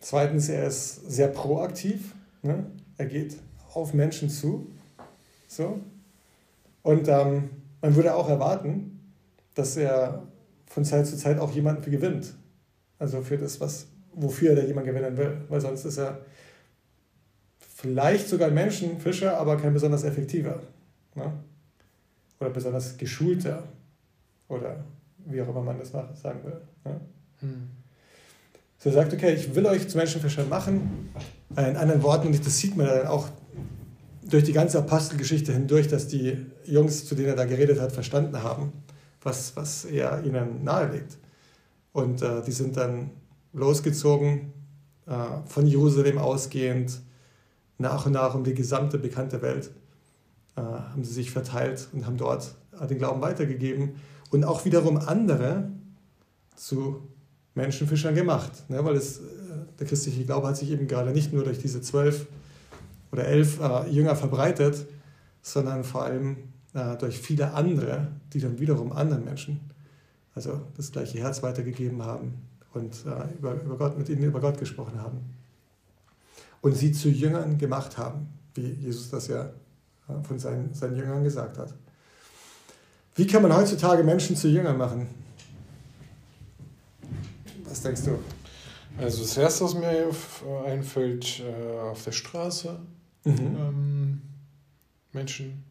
Zweitens, 0.00 0.48
er 0.48 0.66
ist 0.66 1.10
sehr 1.10 1.28
proaktiv. 1.28 2.14
Ne? 2.42 2.66
Er 2.96 3.06
geht 3.06 3.36
auf 3.74 3.94
Menschen 3.94 4.30
zu. 4.30 4.70
So. 5.48 5.80
Und 6.82 7.08
ähm, 7.08 7.50
man 7.80 7.96
würde 7.96 8.14
auch 8.14 8.28
erwarten, 8.28 9.00
dass 9.54 9.76
er 9.76 10.22
von 10.66 10.84
Zeit 10.84 11.06
zu 11.06 11.16
Zeit 11.16 11.38
auch 11.38 11.52
jemanden 11.52 11.90
gewinnt. 11.90 12.34
Also 12.98 13.22
für 13.22 13.38
das, 13.38 13.60
was, 13.60 13.86
wofür 14.14 14.50
er 14.50 14.56
da 14.56 14.62
jemanden 14.62 14.94
gewinnen 14.94 15.16
will. 15.16 15.38
Weil 15.48 15.60
sonst 15.60 15.84
ist 15.84 15.98
er 15.98 16.20
vielleicht 17.58 18.28
sogar 18.28 18.48
ein 18.48 18.54
Menschenfischer, 18.54 19.38
aber 19.38 19.56
kein 19.56 19.72
besonders 19.72 20.04
effektiver. 20.04 20.60
Ne? 21.14 21.32
Oder 22.40 22.50
besonders 22.50 22.96
geschulter. 22.96 23.62
Oder 24.48 24.84
wie 25.26 25.40
auch 25.42 25.48
immer 25.48 25.62
man 25.62 25.78
das 25.78 25.90
sagen 25.90 26.40
will. 26.44 26.60
Ne? 26.84 27.00
Hm. 27.40 27.68
So 28.78 28.90
er 28.90 28.94
sagt, 28.94 29.12
okay, 29.14 29.34
ich 29.34 29.54
will 29.54 29.66
euch 29.66 29.88
zu 29.88 29.96
Menschenfischern 29.96 30.48
machen. 30.48 31.10
In 31.50 31.76
anderen 31.76 32.02
Worten, 32.02 32.28
und 32.28 32.46
das 32.46 32.58
sieht 32.58 32.76
man 32.76 32.86
dann 32.86 33.06
auch 33.06 33.28
durch 34.22 34.44
die 34.44 34.52
ganze 34.52 34.78
Apostelgeschichte 34.78 35.52
hindurch, 35.52 35.88
dass 35.88 36.08
die 36.08 36.46
Jungs, 36.64 37.06
zu 37.06 37.14
denen 37.14 37.28
er 37.28 37.36
da 37.36 37.44
geredet 37.44 37.80
hat, 37.80 37.92
verstanden 37.92 38.42
haben, 38.42 38.72
was, 39.22 39.56
was 39.56 39.84
er 39.84 40.24
ihnen 40.24 40.64
nahelegt. 40.64 41.16
Und 41.92 42.22
äh, 42.22 42.42
die 42.42 42.52
sind 42.52 42.76
dann 42.76 43.10
losgezogen, 43.52 44.52
äh, 45.06 45.12
von 45.46 45.66
Jerusalem 45.66 46.18
ausgehend, 46.18 47.00
nach 47.78 48.06
und 48.06 48.12
nach 48.12 48.34
um 48.34 48.44
die 48.44 48.54
gesamte 48.54 48.98
bekannte 48.98 49.40
Welt, 49.42 49.66
äh, 49.66 49.70
haben 50.60 51.04
sie 51.04 51.12
sich 51.12 51.30
verteilt 51.30 51.88
und 51.92 52.06
haben 52.06 52.16
dort 52.16 52.54
äh, 52.80 52.86
den 52.86 52.98
Glauben 52.98 53.20
weitergegeben 53.20 53.96
und 54.30 54.44
auch 54.44 54.64
wiederum 54.64 54.96
andere 54.96 55.70
zu 56.54 57.02
Menschenfischern 57.54 58.14
gemacht. 58.14 58.68
Ne? 58.68 58.84
Weil 58.84 58.96
es, 58.96 59.18
äh, 59.18 59.22
der 59.78 59.86
christliche 59.86 60.24
Glaube 60.24 60.48
hat 60.48 60.56
sich 60.56 60.70
eben 60.70 60.88
gerade 60.88 61.10
nicht 61.12 61.32
nur 61.32 61.44
durch 61.44 61.58
diese 61.58 61.80
zwölf 61.80 62.26
oder 63.12 63.26
elf 63.26 63.60
äh, 63.60 63.88
Jünger 63.90 64.16
verbreitet, 64.16 64.86
sondern 65.42 65.84
vor 65.84 66.04
allem 66.04 66.36
äh, 66.74 66.96
durch 66.96 67.18
viele 67.18 67.54
andere, 67.54 68.08
die 68.32 68.40
dann 68.40 68.58
wiederum 68.58 68.92
anderen 68.92 69.24
Menschen 69.24 69.60
also 70.36 70.60
das 70.76 70.92
gleiche 70.92 71.18
Herz 71.18 71.42
weitergegeben 71.42 72.02
haben 72.02 72.34
und 72.74 72.94
äh, 73.06 73.34
über, 73.38 73.54
über 73.54 73.76
Gott, 73.76 73.98
mit 73.98 74.08
ihnen 74.08 74.22
über 74.22 74.40
Gott 74.40 74.58
gesprochen 74.58 75.00
haben. 75.00 75.34
Und 76.60 76.76
sie 76.76 76.92
zu 76.92 77.08
Jüngern 77.08 77.58
gemacht 77.58 77.96
haben, 77.96 78.28
wie 78.54 78.72
Jesus 78.72 79.10
das 79.10 79.28
ja 79.28 79.46
äh, 79.46 79.50
von 80.22 80.38
seinen, 80.38 80.72
seinen 80.74 80.96
Jüngern 80.96 81.24
gesagt 81.24 81.58
hat. 81.58 81.74
Wie 83.14 83.26
kann 83.26 83.42
man 83.42 83.54
heutzutage 83.54 84.04
Menschen 84.04 84.36
zu 84.36 84.48
Jüngern 84.48 84.76
machen? 84.76 85.08
Was 87.64 87.82
denkst 87.82 88.02
du? 88.04 88.18
Also 88.98 89.22
das 89.22 89.36
Erste, 89.36 89.64
was 89.64 89.74
mir 89.74 90.10
einfällt, 90.66 91.40
äh, 91.40 91.78
auf 91.80 92.02
der 92.04 92.12
Straße 92.12 92.78
mhm. 93.24 93.38
ähm, 93.38 94.22
Menschen 95.12 95.64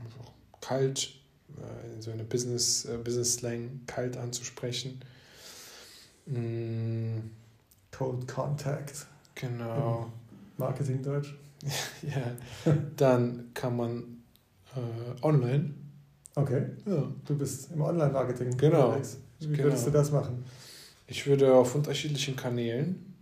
einfach 0.00 0.30
kalt, 0.60 1.14
äh, 1.56 1.94
in 1.94 2.02
so 2.02 2.10
eine 2.10 2.24
Business, 2.24 2.84
äh, 2.84 2.98
Business 2.98 3.34
Slang 3.34 3.80
kalt 3.86 4.16
anzusprechen. 4.16 5.00
Mm. 6.26 7.30
Cold 7.90 8.28
Contact. 8.28 9.06
Genau. 9.34 10.12
Marketing 10.56 11.02
Deutsch. 11.02 11.34
ja. 12.02 12.72
Dann 12.96 13.50
kann 13.54 13.76
man 13.76 14.22
äh, 14.76 15.24
online. 15.24 15.74
Okay. 16.34 16.62
Ja. 16.86 17.10
Du 17.26 17.36
bist 17.36 17.72
im 17.72 17.82
Online-Marketing. 17.82 18.56
Genau. 18.56 18.86
Unterwegs. 18.86 19.18
Wie 19.40 19.48
genau. 19.48 19.64
würdest 19.64 19.86
du 19.86 19.90
das 19.90 20.10
machen? 20.10 20.44
Ich 21.06 21.26
würde 21.26 21.54
auf 21.54 21.74
unterschiedlichen 21.74 22.36
Kanälen 22.36 23.14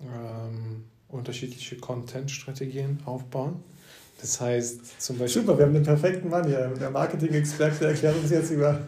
ähm, 0.00 0.84
unterschiedliche 1.08 1.76
Content-Strategien 1.76 3.00
aufbauen. 3.04 3.62
Das 4.20 4.40
heißt 4.40 5.00
zum 5.00 5.18
Beispiel. 5.18 5.42
Super, 5.42 5.56
wir 5.58 5.66
haben 5.66 5.74
den 5.74 5.84
perfekten 5.84 6.28
Mann 6.28 6.46
hier. 6.46 6.68
Der 6.80 6.90
Marketing-Experte 6.90 7.86
erklärt 7.86 8.16
uns 8.16 8.30
jetzt 8.30 8.50
über 8.50 8.80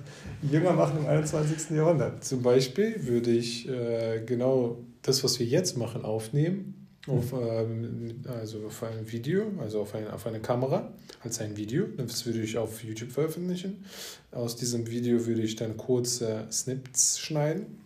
Jünger 0.43 0.73
machen 0.73 0.99
im 0.99 1.07
21. 1.07 1.71
Jahrhundert. 1.71 2.25
Zum 2.25 2.43
Beispiel 2.43 3.07
würde 3.07 3.31
ich 3.31 3.69
äh, 3.69 4.23
genau 4.27 4.79
das, 5.03 5.23
was 5.23 5.39
wir 5.39 5.47
jetzt 5.47 5.77
machen, 5.77 6.05
aufnehmen. 6.05 6.80
Auf, 7.11 7.33
ähm, 7.33 8.23
also 8.27 8.67
auf 8.67 8.83
ein 8.83 9.11
Video, 9.11 9.45
also 9.59 9.83
auf, 9.83 9.95
ein, 9.95 10.09
auf 10.09 10.27
eine 10.27 10.41
Kamera, 10.41 10.93
als 11.23 11.41
ein 11.41 11.57
Video. 11.57 11.87
Das 11.97 12.25
würde 12.27 12.41
ich 12.41 12.57
auf 12.57 12.83
YouTube 12.85 13.11
veröffentlichen. 13.11 13.85
Aus 14.31 14.57
diesem 14.57 14.89
Video 14.91 15.27
würde 15.27 15.43
ich 15.43 15.57
dann 15.57 15.77
kurze 15.77 16.47
Snippets 16.51 17.19
schneiden 17.19 17.81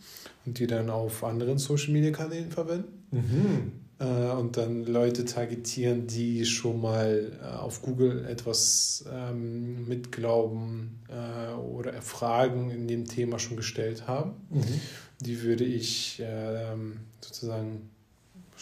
und 0.46 0.58
die 0.58 0.66
dann 0.66 0.90
auf 0.90 1.24
anderen 1.24 1.58
Social 1.58 1.92
Media 1.92 2.10
Kanälen 2.10 2.50
verwenden. 2.50 3.04
Mhm. 3.10 3.72
Äh, 3.98 4.32
und 4.32 4.56
dann 4.56 4.84
Leute 4.84 5.24
targetieren, 5.24 6.06
die 6.06 6.44
schon 6.44 6.80
mal 6.80 7.32
äh, 7.40 7.46
auf 7.46 7.82
Google 7.82 8.24
etwas 8.26 9.04
ähm, 9.12 9.86
mit 9.86 10.10
Glauben 10.12 11.00
äh, 11.08 11.54
oder 11.54 12.00
Fragen 12.02 12.70
in 12.70 12.88
dem 12.88 13.06
Thema 13.06 13.38
schon 13.38 13.56
gestellt 13.56 14.06
haben. 14.08 14.32
Mhm. 14.50 14.80
Die 15.20 15.42
würde 15.42 15.64
ich 15.64 16.20
äh, 16.20 16.74
sozusagen 17.20 17.88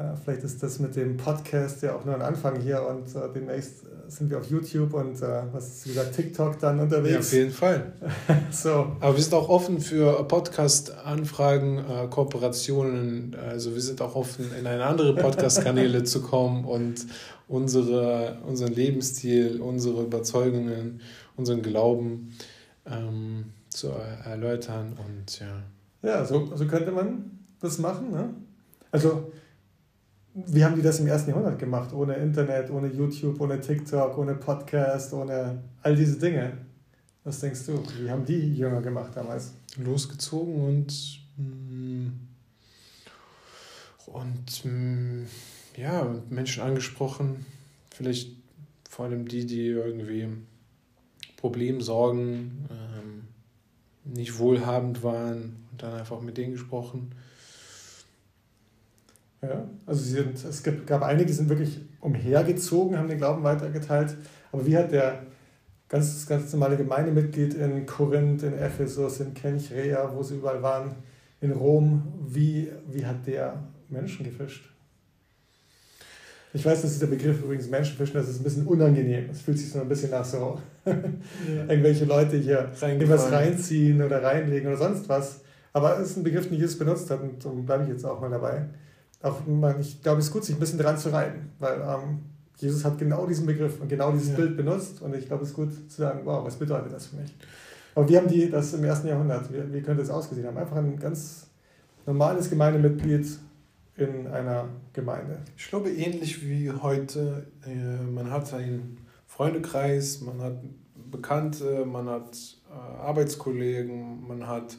Äh, 0.00 0.16
vielleicht 0.24 0.42
ist 0.44 0.62
das 0.62 0.78
mit 0.78 0.96
dem 0.96 1.18
Podcast 1.18 1.82
ja 1.82 1.94
auch 1.94 2.06
nur 2.06 2.14
ein 2.14 2.22
Anfang 2.22 2.58
hier 2.58 2.82
und 2.88 3.14
äh, 3.14 3.32
demnächst 3.34 3.84
sind 4.08 4.30
wir 4.30 4.38
auf 4.38 4.46
YouTube 4.46 4.94
und 4.94 5.20
äh, 5.20 5.42
was 5.52 5.68
ist 5.68 5.90
wieder 5.90 6.10
TikTok 6.10 6.58
dann 6.58 6.80
unterwegs. 6.80 7.12
Ja, 7.12 7.18
auf 7.18 7.32
jeden 7.32 7.50
Fall. 7.52 7.92
so. 8.50 8.96
Aber 9.00 9.14
wir 9.14 9.22
sind 9.22 9.34
auch 9.34 9.50
offen 9.50 9.78
für 9.78 10.24
Podcast-Anfragen, 10.24 11.78
äh, 11.78 12.06
Kooperationen. 12.08 13.36
Also 13.48 13.74
wir 13.74 13.82
sind 13.82 14.00
auch 14.00 14.16
offen, 14.16 14.46
in 14.58 14.66
eine 14.66 14.84
andere 14.84 15.14
Podcast-Kanäle 15.14 16.04
zu 16.04 16.22
kommen 16.22 16.64
und 16.64 17.06
unsere, 17.46 18.38
unseren 18.46 18.72
Lebensstil, 18.72 19.60
unsere 19.60 20.02
Überzeugungen, 20.02 21.02
unseren 21.36 21.60
Glauben 21.60 22.32
ähm, 22.86 23.52
zu 23.68 23.90
erläutern 24.24 24.96
und 25.06 25.40
ja. 25.40 25.62
Ja, 26.02 26.24
so, 26.24 26.54
so 26.54 26.66
könnte 26.66 26.92
man 26.92 27.38
das 27.60 27.78
machen. 27.78 28.10
Ne? 28.10 28.30
Also 28.90 29.32
wie 30.34 30.64
haben 30.64 30.76
die 30.76 30.82
das 30.82 31.00
im 31.00 31.06
ersten 31.06 31.30
Jahrhundert 31.30 31.58
gemacht? 31.58 31.92
Ohne 31.92 32.14
Internet, 32.14 32.70
ohne 32.70 32.88
YouTube, 32.88 33.40
ohne 33.40 33.60
TikTok, 33.60 34.16
ohne 34.16 34.34
Podcast, 34.34 35.12
ohne 35.12 35.62
all 35.82 35.96
diese 35.96 36.18
Dinge. 36.18 36.52
Was 37.24 37.40
denkst 37.40 37.66
du? 37.66 37.82
Wie 38.00 38.10
haben 38.10 38.24
die 38.24 38.54
Jünger 38.54 38.80
gemacht 38.80 39.12
damals? 39.14 39.52
Losgezogen 39.76 40.54
und 40.54 41.20
mm, 41.36 42.08
und 44.06 44.64
mm, 44.64 45.26
ja, 45.76 46.14
Menschen 46.28 46.62
angesprochen. 46.62 47.46
Vielleicht 47.90 48.32
vor 48.88 49.06
allem 49.06 49.28
die, 49.28 49.46
die 49.46 49.66
irgendwie 49.66 50.28
Problemsorgen, 51.36 52.68
ähm, 52.70 52.89
nicht 54.14 54.38
wohlhabend 54.38 55.02
waren 55.02 55.56
und 55.70 55.82
dann 55.82 55.94
einfach 55.94 56.20
mit 56.20 56.36
denen 56.36 56.52
gesprochen. 56.52 57.14
Ja, 59.42 59.66
also 59.86 60.02
sie 60.02 60.10
sind, 60.10 60.44
es 60.44 60.62
gab, 60.62 61.02
einige, 61.02 61.26
die 61.26 61.32
sind 61.32 61.48
wirklich 61.48 61.80
umhergezogen, 62.00 62.98
haben 62.98 63.08
den 63.08 63.18
Glauben 63.18 63.42
weitergeteilt. 63.42 64.16
Aber 64.52 64.66
wie 64.66 64.76
hat 64.76 64.92
der 64.92 65.22
ganz, 65.88 66.26
ganz 66.26 66.52
normale 66.52 66.76
Gemeindemitglied 66.76 67.54
in 67.54 67.86
Korinth, 67.86 68.42
in 68.42 68.54
Ephesus, 68.54 69.20
in 69.20 69.32
Kenchrea, 69.32 70.12
wo 70.14 70.22
sie 70.22 70.36
überall 70.36 70.62
waren, 70.62 70.96
in 71.40 71.52
Rom, 71.52 72.12
wie, 72.26 72.70
wie 72.90 73.06
hat 73.06 73.26
der 73.26 73.62
Menschen 73.88 74.24
gefischt? 74.24 74.70
Ich 76.52 76.64
weiß, 76.64 76.82
dass 76.82 76.92
dieser 76.92 77.06
Begriff 77.06 77.42
übrigens 77.42 77.68
Menschenfischen, 77.68 78.14
das 78.14 78.28
ist 78.28 78.40
ein 78.40 78.44
bisschen 78.44 78.66
unangenehm. 78.66 79.30
Es 79.30 79.42
fühlt 79.42 79.58
sich 79.58 79.70
so 79.70 79.80
ein 79.80 79.88
bisschen 79.88 80.10
nach 80.10 80.24
so 80.24 80.58
ja. 80.84 80.92
irgendwelche 81.68 82.04
Leute 82.04 82.36
hier 82.36 82.70
irgendwas 82.80 83.30
reinziehen 83.30 84.02
oder 84.02 84.22
reinlegen 84.22 84.68
oder 84.68 84.76
sonst 84.76 85.08
was. 85.08 85.40
Aber 85.72 86.00
es 86.00 86.10
ist 86.10 86.16
ein 86.16 86.24
Begriff, 86.24 86.48
den 86.48 86.58
Jesus 86.58 86.76
benutzt 86.76 87.08
hat 87.10 87.20
und 87.20 87.44
darum 87.44 87.64
bleibe 87.64 87.84
ich 87.84 87.90
jetzt 87.90 88.04
auch 88.04 88.20
mal 88.20 88.30
dabei 88.30 88.66
auch 89.22 89.46
man, 89.46 89.80
ich 89.80 90.02
glaube, 90.02 90.20
es 90.20 90.26
ist 90.26 90.32
gut, 90.32 90.44
sich 90.44 90.56
ein 90.56 90.60
bisschen 90.60 90.78
dran 90.78 90.96
zu 90.96 91.10
reiben, 91.10 91.50
weil 91.58 91.80
ähm, 91.80 92.20
Jesus 92.56 92.84
hat 92.84 92.98
genau 92.98 93.26
diesen 93.26 93.46
Begriff 93.46 93.80
und 93.80 93.88
genau 93.88 94.12
dieses 94.12 94.30
ja. 94.30 94.36
Bild 94.36 94.56
benutzt 94.56 95.02
und 95.02 95.14
ich 95.14 95.26
glaube, 95.26 95.42
es 95.42 95.50
ist 95.50 95.56
gut 95.56 95.72
zu 95.90 96.02
sagen, 96.02 96.20
wow, 96.24 96.44
was 96.44 96.56
bedeutet 96.56 96.92
das 96.92 97.06
für 97.06 97.16
mich? 97.16 97.34
Aber 97.94 98.08
wie 98.08 98.16
haben 98.16 98.28
die 98.28 98.48
das 98.50 98.72
im 98.74 98.84
ersten 98.84 99.08
Jahrhundert, 99.08 99.52
wie, 99.52 99.72
wie 99.72 99.82
könnte 99.82 100.02
es 100.02 100.10
ausgesehen 100.10 100.46
haben? 100.46 100.56
Einfach 100.56 100.76
ein 100.76 100.98
ganz 100.98 101.48
normales 102.06 102.48
Gemeindemitglied 102.48 103.26
in 103.96 104.26
einer 104.26 104.68
Gemeinde. 104.92 105.40
Ich 105.56 105.68
glaube, 105.68 105.90
ähnlich 105.90 106.46
wie 106.46 106.70
heute, 106.70 107.46
äh, 107.66 108.02
man 108.02 108.30
hat 108.30 108.52
einen 108.54 108.98
Freundekreis, 109.26 110.20
man 110.20 110.40
hat 110.40 110.58
Bekannte, 111.10 111.84
man 111.84 112.08
hat 112.08 112.36
äh, 112.70 112.72
Arbeitskollegen, 112.72 114.26
man 114.26 114.46
hat 114.46 114.76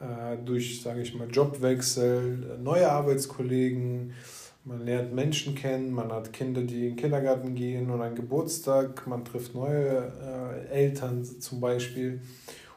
äh, 0.00 0.36
durch, 0.44 0.82
sage 0.82 1.02
ich 1.02 1.14
mal, 1.14 1.28
Jobwechsel, 1.30 2.58
neue 2.62 2.90
Arbeitskollegen, 2.90 4.12
man 4.64 4.80
lernt 4.84 5.12
Menschen 5.12 5.54
kennen, 5.54 5.92
man 5.92 6.12
hat 6.12 6.32
Kinder, 6.32 6.62
die 6.62 6.88
in 6.88 6.90
den 6.90 6.96
Kindergarten 6.96 7.54
gehen 7.54 7.90
und 7.90 8.00
einen 8.00 8.14
Geburtstag, 8.14 9.06
man 9.08 9.24
trifft 9.24 9.56
neue 9.56 10.12
Eltern 10.70 11.24
zum 11.24 11.60
Beispiel. 11.60 12.20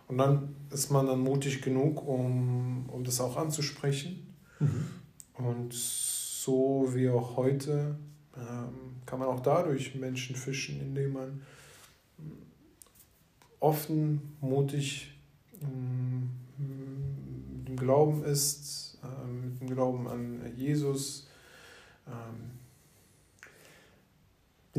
Und 0.08 0.18
dann 0.18 0.56
ist 0.72 0.92
man 0.92 1.06
dann 1.06 1.20
mutig 1.20 1.62
genug, 1.62 2.08
um, 2.08 2.90
um 2.90 3.04
das 3.04 3.22
auch 3.22 3.38
anzusprechen. 3.38 4.34
Mhm. 4.60 4.86
Und 5.38 5.74
so 5.74 6.88
wie 6.94 7.10
auch 7.10 7.36
heute 7.38 7.96
ähm, 8.38 9.02
kann 9.06 9.20
man 9.20 9.28
auch 9.28 9.42
dadurch 9.42 9.96
Menschen 9.96 10.36
fischen, 10.36 10.80
indem 10.82 11.14
man 11.14 11.42
offen, 13.60 14.36
mutig 14.42 15.12
ähm, 15.62 16.30
mit 16.58 17.68
dem 17.68 17.78
Glauben 17.78 18.24
ist, 18.24 18.98
ähm, 19.04 19.52
mit 19.52 19.62
dem 19.62 19.70
Glauben 19.70 20.08
an 20.08 20.42
Jesus. 20.56 21.28
Ähm. 22.08 22.52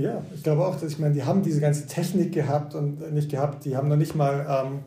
Ja, 0.02 0.22
ich 0.34 0.42
glaube 0.42 0.66
auch, 0.66 0.78
dass 0.78 0.92
ich 0.92 0.98
meine, 0.98 1.14
die 1.14 1.24
haben 1.24 1.42
diese 1.42 1.60
ganze 1.60 1.86
Technik 1.86 2.32
gehabt 2.32 2.74
und 2.74 3.12
nicht 3.12 3.30
gehabt, 3.30 3.64
die 3.64 3.76
haben 3.76 3.88
noch 3.88 3.96
nicht 3.96 4.14
mal 4.14 4.46
ähm, 4.48 4.80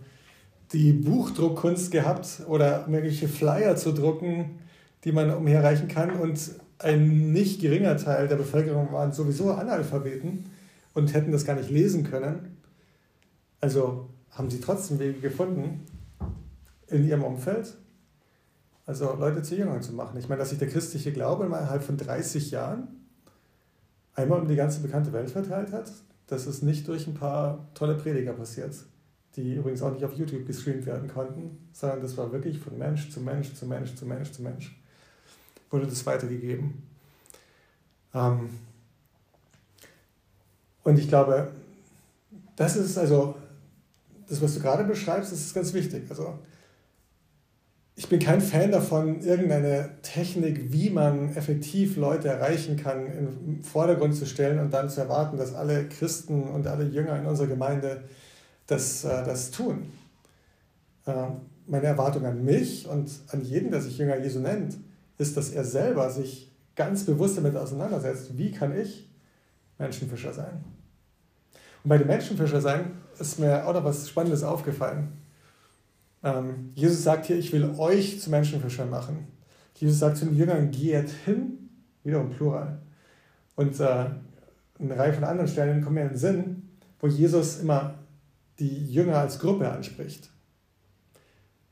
die 0.71 0.93
Buchdruckkunst 0.93 1.91
gehabt 1.91 2.43
oder 2.47 2.81
irgendwelche 2.81 3.27
Flyer 3.27 3.75
zu 3.75 3.91
drucken, 3.91 4.59
die 5.03 5.11
man 5.11 5.33
umherreichen 5.33 5.87
kann. 5.87 6.11
Und 6.11 6.39
ein 6.79 7.31
nicht 7.31 7.61
geringer 7.61 7.97
Teil 7.97 8.27
der 8.27 8.35
Bevölkerung 8.35 8.91
waren 8.91 9.11
sowieso 9.11 9.51
Analphabeten 9.51 10.45
und 10.93 11.13
hätten 11.13 11.31
das 11.31 11.45
gar 11.45 11.55
nicht 11.55 11.69
lesen 11.69 12.03
können. 12.03 12.57
Also 13.61 14.09
haben 14.31 14.49
sie 14.49 14.61
trotzdem 14.61 14.99
Wege 14.99 15.19
gefunden, 15.19 15.85
in 16.87 17.07
ihrem 17.07 17.23
Umfeld, 17.23 17.75
also 18.85 19.15
Leute 19.15 19.43
zu 19.43 19.55
Jüngern 19.55 19.81
zu 19.81 19.93
machen. 19.93 20.17
Ich 20.17 20.27
meine, 20.27 20.39
dass 20.39 20.49
sich 20.49 20.59
der 20.59 20.69
christliche 20.69 21.11
Glaube 21.11 21.45
innerhalb 21.45 21.83
von 21.83 21.97
30 21.97 22.51
Jahren 22.51 22.87
einmal 24.15 24.39
um 24.39 24.47
die 24.47 24.55
ganze 24.55 24.81
bekannte 24.81 25.13
Welt 25.13 25.29
verteilt 25.29 25.71
hat, 25.71 25.91
das 26.27 26.47
ist 26.47 26.63
nicht 26.63 26.87
durch 26.87 27.07
ein 27.07 27.13
paar 27.13 27.69
tolle 27.73 27.95
Prediger 27.95 28.33
passiert, 28.33 28.75
die 29.35 29.55
übrigens 29.55 29.81
auch 29.81 29.91
nicht 29.91 30.03
auf 30.03 30.13
YouTube 30.13 30.45
gestreamt 30.45 30.85
werden 30.85 31.09
konnten, 31.09 31.69
sondern 31.71 32.01
das 32.01 32.17
war 32.17 32.31
wirklich 32.31 32.59
von 32.59 32.77
Mensch 32.77 33.11
zu 33.11 33.19
Mensch 33.19 33.53
zu 33.55 33.65
Mensch 33.65 33.95
zu 33.95 34.05
Mensch 34.05 34.31
zu 34.31 34.41
Mensch 34.41 34.78
wurde 35.69 35.87
das 35.87 36.05
weitergegeben. 36.05 36.83
Ähm, 38.13 38.49
und 40.83 40.97
ich 40.97 41.07
glaube, 41.07 41.51
das 42.55 42.75
ist 42.75 42.97
also, 42.97 43.35
das, 44.27 44.41
was 44.41 44.55
du 44.55 44.61
gerade 44.61 44.83
beschreibst, 44.83 45.31
das 45.31 45.39
ist 45.39 45.53
ganz 45.53 45.73
wichtig. 45.73 46.03
Also 46.09 46.39
ich 47.95 48.07
bin 48.07 48.19
kein 48.19 48.39
Fan 48.39 48.71
davon, 48.71 49.21
irgendeine 49.21 49.89
Technik, 50.03 50.71
wie 50.71 50.89
man 50.89 51.35
effektiv 51.35 51.97
Leute 51.97 52.29
erreichen 52.29 52.77
kann, 52.77 53.05
im 53.07 53.61
Vordergrund 53.61 54.15
zu 54.15 54.25
stellen 54.25 54.59
und 54.59 54.73
dann 54.73 54.89
zu 54.89 55.01
erwarten, 55.01 55.37
dass 55.37 55.53
alle 55.53 55.87
Christen 55.89 56.43
und 56.43 56.65
alle 56.65 56.85
Jünger 56.85 57.19
in 57.19 57.25
unserer 57.25 57.47
Gemeinde 57.47 58.05
das, 58.67 59.03
äh, 59.03 59.25
das 59.25 59.51
tun. 59.51 59.91
Äh, 61.05 61.11
meine 61.67 61.87
Erwartung 61.87 62.25
an 62.25 62.45
mich 62.45 62.87
und 62.87 63.11
an 63.27 63.43
jeden, 63.43 63.69
der 63.69 63.81
sich 63.81 63.97
Jünger 63.97 64.17
Jesu 64.17 64.39
nennt, 64.39 64.77
ist, 65.19 65.37
dass 65.37 65.51
er 65.51 65.63
selber 65.63 66.09
sich 66.09 66.51
ganz 66.75 67.05
bewusst 67.05 67.37
damit 67.37 67.55
auseinandersetzt, 67.55 68.37
wie 68.37 68.51
kann 68.51 68.75
ich 68.75 69.07
Menschenfischer 69.77 70.33
sein. 70.33 70.63
Und 71.83 71.89
bei 71.89 71.97
dem 71.97 72.07
Menschenfischer 72.07 72.61
sein 72.61 72.93
ist 73.19 73.37
mir 73.37 73.67
auch 73.67 73.73
noch 73.73 73.83
was 73.83 74.09
Spannendes 74.09 74.43
aufgefallen. 74.43 75.09
Ähm, 76.23 76.71
Jesus 76.73 77.03
sagt 77.03 77.25
hier, 77.25 77.37
ich 77.37 77.53
will 77.53 77.75
euch 77.77 78.19
zu 78.19 78.29
Menschenfischern 78.29 78.89
machen. 78.89 79.27
Jesus 79.75 79.99
sagt 79.99 80.17
zu 80.17 80.25
den 80.25 80.35
Jüngern, 80.35 80.71
geht 80.71 81.09
hin, 81.09 81.69
wiederum 82.03 82.29
Plural. 82.29 82.79
Und 83.55 83.79
äh, 83.79 84.05
eine 84.79 84.97
Reihe 84.97 85.13
von 85.13 85.23
anderen 85.23 85.49
Stellen 85.49 85.81
kommen 85.81 85.95
mir 85.95 86.03
in 86.03 86.09
den 86.09 86.17
Sinn, 86.17 86.69
wo 86.99 87.07
Jesus 87.07 87.59
immer 87.59 87.95
die 88.59 88.91
Jünger 88.91 89.17
als 89.17 89.39
Gruppe 89.39 89.69
anspricht. 89.69 90.29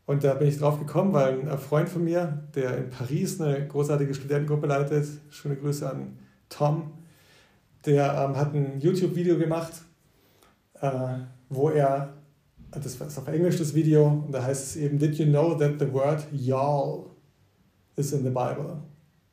Und 0.08 0.24
da 0.24 0.34
bin 0.34 0.48
ich 0.48 0.58
drauf 0.58 0.80
gekommen, 0.80 1.14
weil 1.14 1.48
ein 1.48 1.58
Freund 1.60 1.90
von 1.90 2.04
mir, 2.04 2.44
der 2.56 2.78
in 2.78 2.90
Paris 2.90 3.40
eine 3.42 3.68
großartige 3.68 4.14
Studentengruppe 4.14 4.66
leitet, 4.66 5.06
schöne 5.30 5.58
Grüße 5.58 5.88
an 5.88 6.18
Tom, 6.48 6.94
der 7.86 8.14
ähm, 8.14 8.38
hat 8.38 8.56
ein 8.56 8.80
YouTube-Video 8.80 9.38
gemacht, 9.38 9.74
äh, 10.82 10.90
wo 11.50 11.70
er 11.70 12.14
das 12.72 12.86
ist 12.96 13.18
auf 13.18 13.28
Englisch 13.28 13.58
das 13.58 13.74
Video, 13.74 14.24
und 14.26 14.32
da 14.32 14.44
heißt 14.44 14.64
es 14.64 14.76
eben, 14.78 14.98
Did 14.98 15.16
you 15.16 15.26
know 15.26 15.56
that 15.56 15.80
the 15.80 15.92
word 15.92 16.26
y'all 16.32 17.06
is 17.96 18.12
in 18.14 18.24
the 18.24 18.30
Bible? 18.30 18.78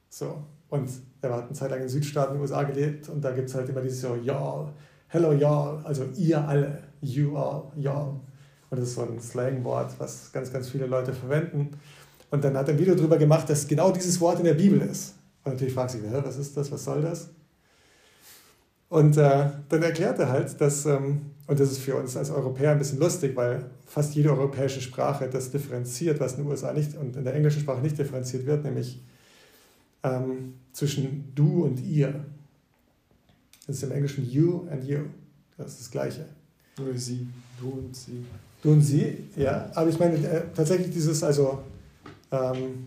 So, 0.08 0.44
und 0.70 0.90
er 1.20 1.34
hat 1.34 1.44
eine 1.44 1.52
Zeit 1.52 1.70
lang 1.70 1.82
in 1.82 1.88
Südstaaten 1.88 2.32
in 2.32 2.38
den 2.38 2.42
USA 2.42 2.62
gelebt 2.64 3.08
und 3.08 3.24
da 3.24 3.32
gibt 3.32 3.48
es 3.48 3.54
halt 3.54 3.68
immer 3.68 3.80
dieses 3.80 4.00
so, 4.00 4.14
y'all, 4.14 4.68
hello 5.08 5.32
y'all, 5.32 5.84
also 5.84 6.04
ihr 6.16 6.46
alle, 6.46 6.82
you 7.00 7.36
all, 7.36 7.70
y'all. 7.76 8.20
Und 8.70 8.80
das 8.80 8.88
ist 8.88 8.94
so 8.94 9.02
ein 9.02 9.20
Slangwort, 9.20 9.92
was 9.98 10.32
ganz, 10.32 10.52
ganz 10.52 10.68
viele 10.68 10.86
Leute 10.86 11.12
verwenden. 11.12 11.70
Und 12.30 12.42
dann 12.42 12.56
hat 12.56 12.68
er 12.68 12.74
ein 12.74 12.80
Video 12.80 12.94
darüber 12.94 13.18
gemacht, 13.18 13.48
dass 13.48 13.66
genau 13.66 13.90
dieses 13.92 14.20
Wort 14.20 14.38
in 14.38 14.44
der 14.44 14.54
Bibel 14.54 14.80
ist. 14.80 15.14
Und 15.44 15.52
natürlich 15.52 15.74
fragt 15.74 15.92
sich, 15.92 16.00
was 16.10 16.36
ist 16.36 16.56
das, 16.56 16.72
was 16.72 16.84
soll 16.84 17.02
das? 17.02 17.28
Und 18.88 19.16
äh, 19.16 19.50
dann 19.68 19.82
erklärt 19.82 20.18
er 20.18 20.28
halt, 20.28 20.60
dass 20.60 20.86
ähm, 20.86 21.34
und 21.46 21.60
das 21.60 21.72
ist 21.72 21.80
für 21.80 21.96
uns 21.96 22.16
als 22.16 22.30
Europäer 22.30 22.70
ein 22.70 22.78
bisschen 22.78 22.98
lustig, 22.98 23.36
weil 23.36 23.66
fast 23.86 24.14
jede 24.14 24.30
europäische 24.30 24.80
Sprache 24.80 25.28
das 25.28 25.50
differenziert, 25.50 26.18
was 26.20 26.32
in 26.32 26.44
den 26.44 26.50
USA 26.50 26.72
nicht 26.72 26.96
und 26.96 27.16
in 27.16 27.24
der 27.24 27.34
englischen 27.34 27.60
Sprache 27.60 27.82
nicht 27.82 27.98
differenziert 27.98 28.46
wird, 28.46 28.64
nämlich 28.64 29.02
ähm, 30.02 30.54
zwischen 30.72 31.32
du 31.34 31.64
und 31.64 31.80
ihr. 31.80 32.24
Das 33.66 33.76
ist 33.76 33.82
im 33.82 33.92
Englischen 33.92 34.28
you 34.30 34.66
and 34.70 34.84
you. 34.84 35.00
Das 35.58 35.72
ist 35.72 35.80
das 35.82 35.90
Gleiche. 35.90 36.26
Oder 36.80 36.96
sie, 36.96 37.26
du 37.60 37.70
und 37.70 37.94
sie. 37.94 38.24
Und 38.64 38.80
sie, 38.80 39.18
ja. 39.36 39.70
Aber 39.74 39.90
ich 39.90 39.98
meine 39.98 40.16
äh, 40.16 40.42
tatsächlich 40.54 40.90
dieses, 40.90 41.22
also 41.22 41.60
ähm, 42.32 42.86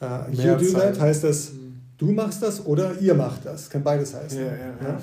äh, 0.00 0.30
you 0.32 0.56
do 0.56 0.78
that 0.78 1.00
heißt 1.00 1.24
das, 1.24 1.52
mhm. 1.52 1.80
du 1.96 2.12
machst 2.12 2.42
das 2.42 2.64
oder 2.64 2.98
ihr 3.00 3.14
macht 3.14 3.44
das. 3.46 3.68
Kann 3.70 3.82
beides 3.82 4.14
heißen. 4.14 4.38
Ja, 4.38 4.46
ja, 4.46 4.74
ja. 4.82 5.00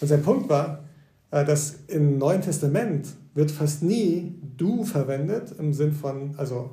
Und 0.00 0.08
sein 0.08 0.22
Punkt 0.22 0.48
war, 0.48 0.84
äh, 1.30 1.44
dass 1.44 1.74
im 1.88 2.18
Neuen 2.18 2.40
Testament 2.40 3.08
wird 3.34 3.50
fast 3.50 3.82
nie 3.82 4.34
du 4.56 4.84
verwendet 4.84 5.54
im 5.58 5.74
Sinn 5.74 5.92
von, 5.92 6.34
also 6.38 6.70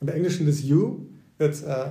im 0.00 0.08
Englischen 0.08 0.46
das 0.46 0.62
you 0.62 1.06
wird, 1.38 1.62
äh, 1.64 1.86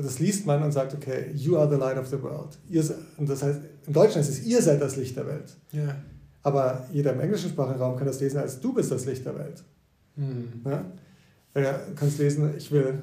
das 0.00 0.18
liest 0.18 0.46
man 0.46 0.62
und 0.62 0.72
sagt, 0.72 0.94
okay, 0.94 1.30
you 1.34 1.56
are 1.58 1.68
the 1.68 1.76
light 1.76 1.98
of 1.98 2.06
the 2.06 2.20
world. 2.22 2.58
Ihr, 2.68 2.82
und 3.18 3.28
das 3.28 3.42
heißt, 3.42 3.60
im 3.86 3.92
Deutschen 3.92 4.18
heißt 4.18 4.30
es, 4.30 4.42
ihr 4.44 4.62
seid 4.62 4.80
das 4.80 4.96
Licht 4.96 5.16
der 5.16 5.26
Welt. 5.26 5.56
Ja. 5.72 5.96
Aber 6.42 6.86
jeder 6.92 7.12
im 7.12 7.20
englischen 7.20 7.50
Sprachraum 7.50 7.96
kann 7.96 8.06
das 8.06 8.20
lesen 8.20 8.38
als 8.38 8.60
du 8.60 8.72
bist 8.72 8.90
das 8.90 9.04
Licht 9.04 9.24
der 9.24 9.38
Welt. 9.38 9.62
Mhm. 10.16 10.62
Ja? 10.64 10.84
Du 11.52 11.94
kannst 11.94 12.18
lesen, 12.18 12.54
ich 12.56 12.70
will, 12.70 12.98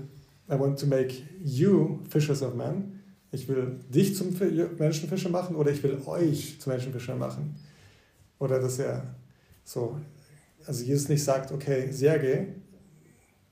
I 0.49 0.57
want 0.57 0.79
to 0.79 0.87
make 0.87 1.13
you 1.43 1.99
fishers 2.09 2.41
of 2.41 2.55
men. 2.55 2.99
Ich 3.31 3.47
will 3.47 3.79
dich 3.89 4.15
zum 4.15 4.33
Menschenfischer 4.79 5.29
machen 5.29 5.55
oder 5.55 5.71
ich 5.71 5.83
will 5.83 5.99
euch 6.05 6.59
zum 6.59 6.71
Menschenfischer 6.71 7.15
machen. 7.15 7.55
Oder 8.39 8.59
dass 8.59 8.79
er 8.79 9.15
so, 9.63 9.99
also 10.65 10.83
Jesus 10.83 11.09
nicht 11.09 11.23
sagt, 11.23 11.51
okay, 11.51 11.91
Sergei, 11.91 12.47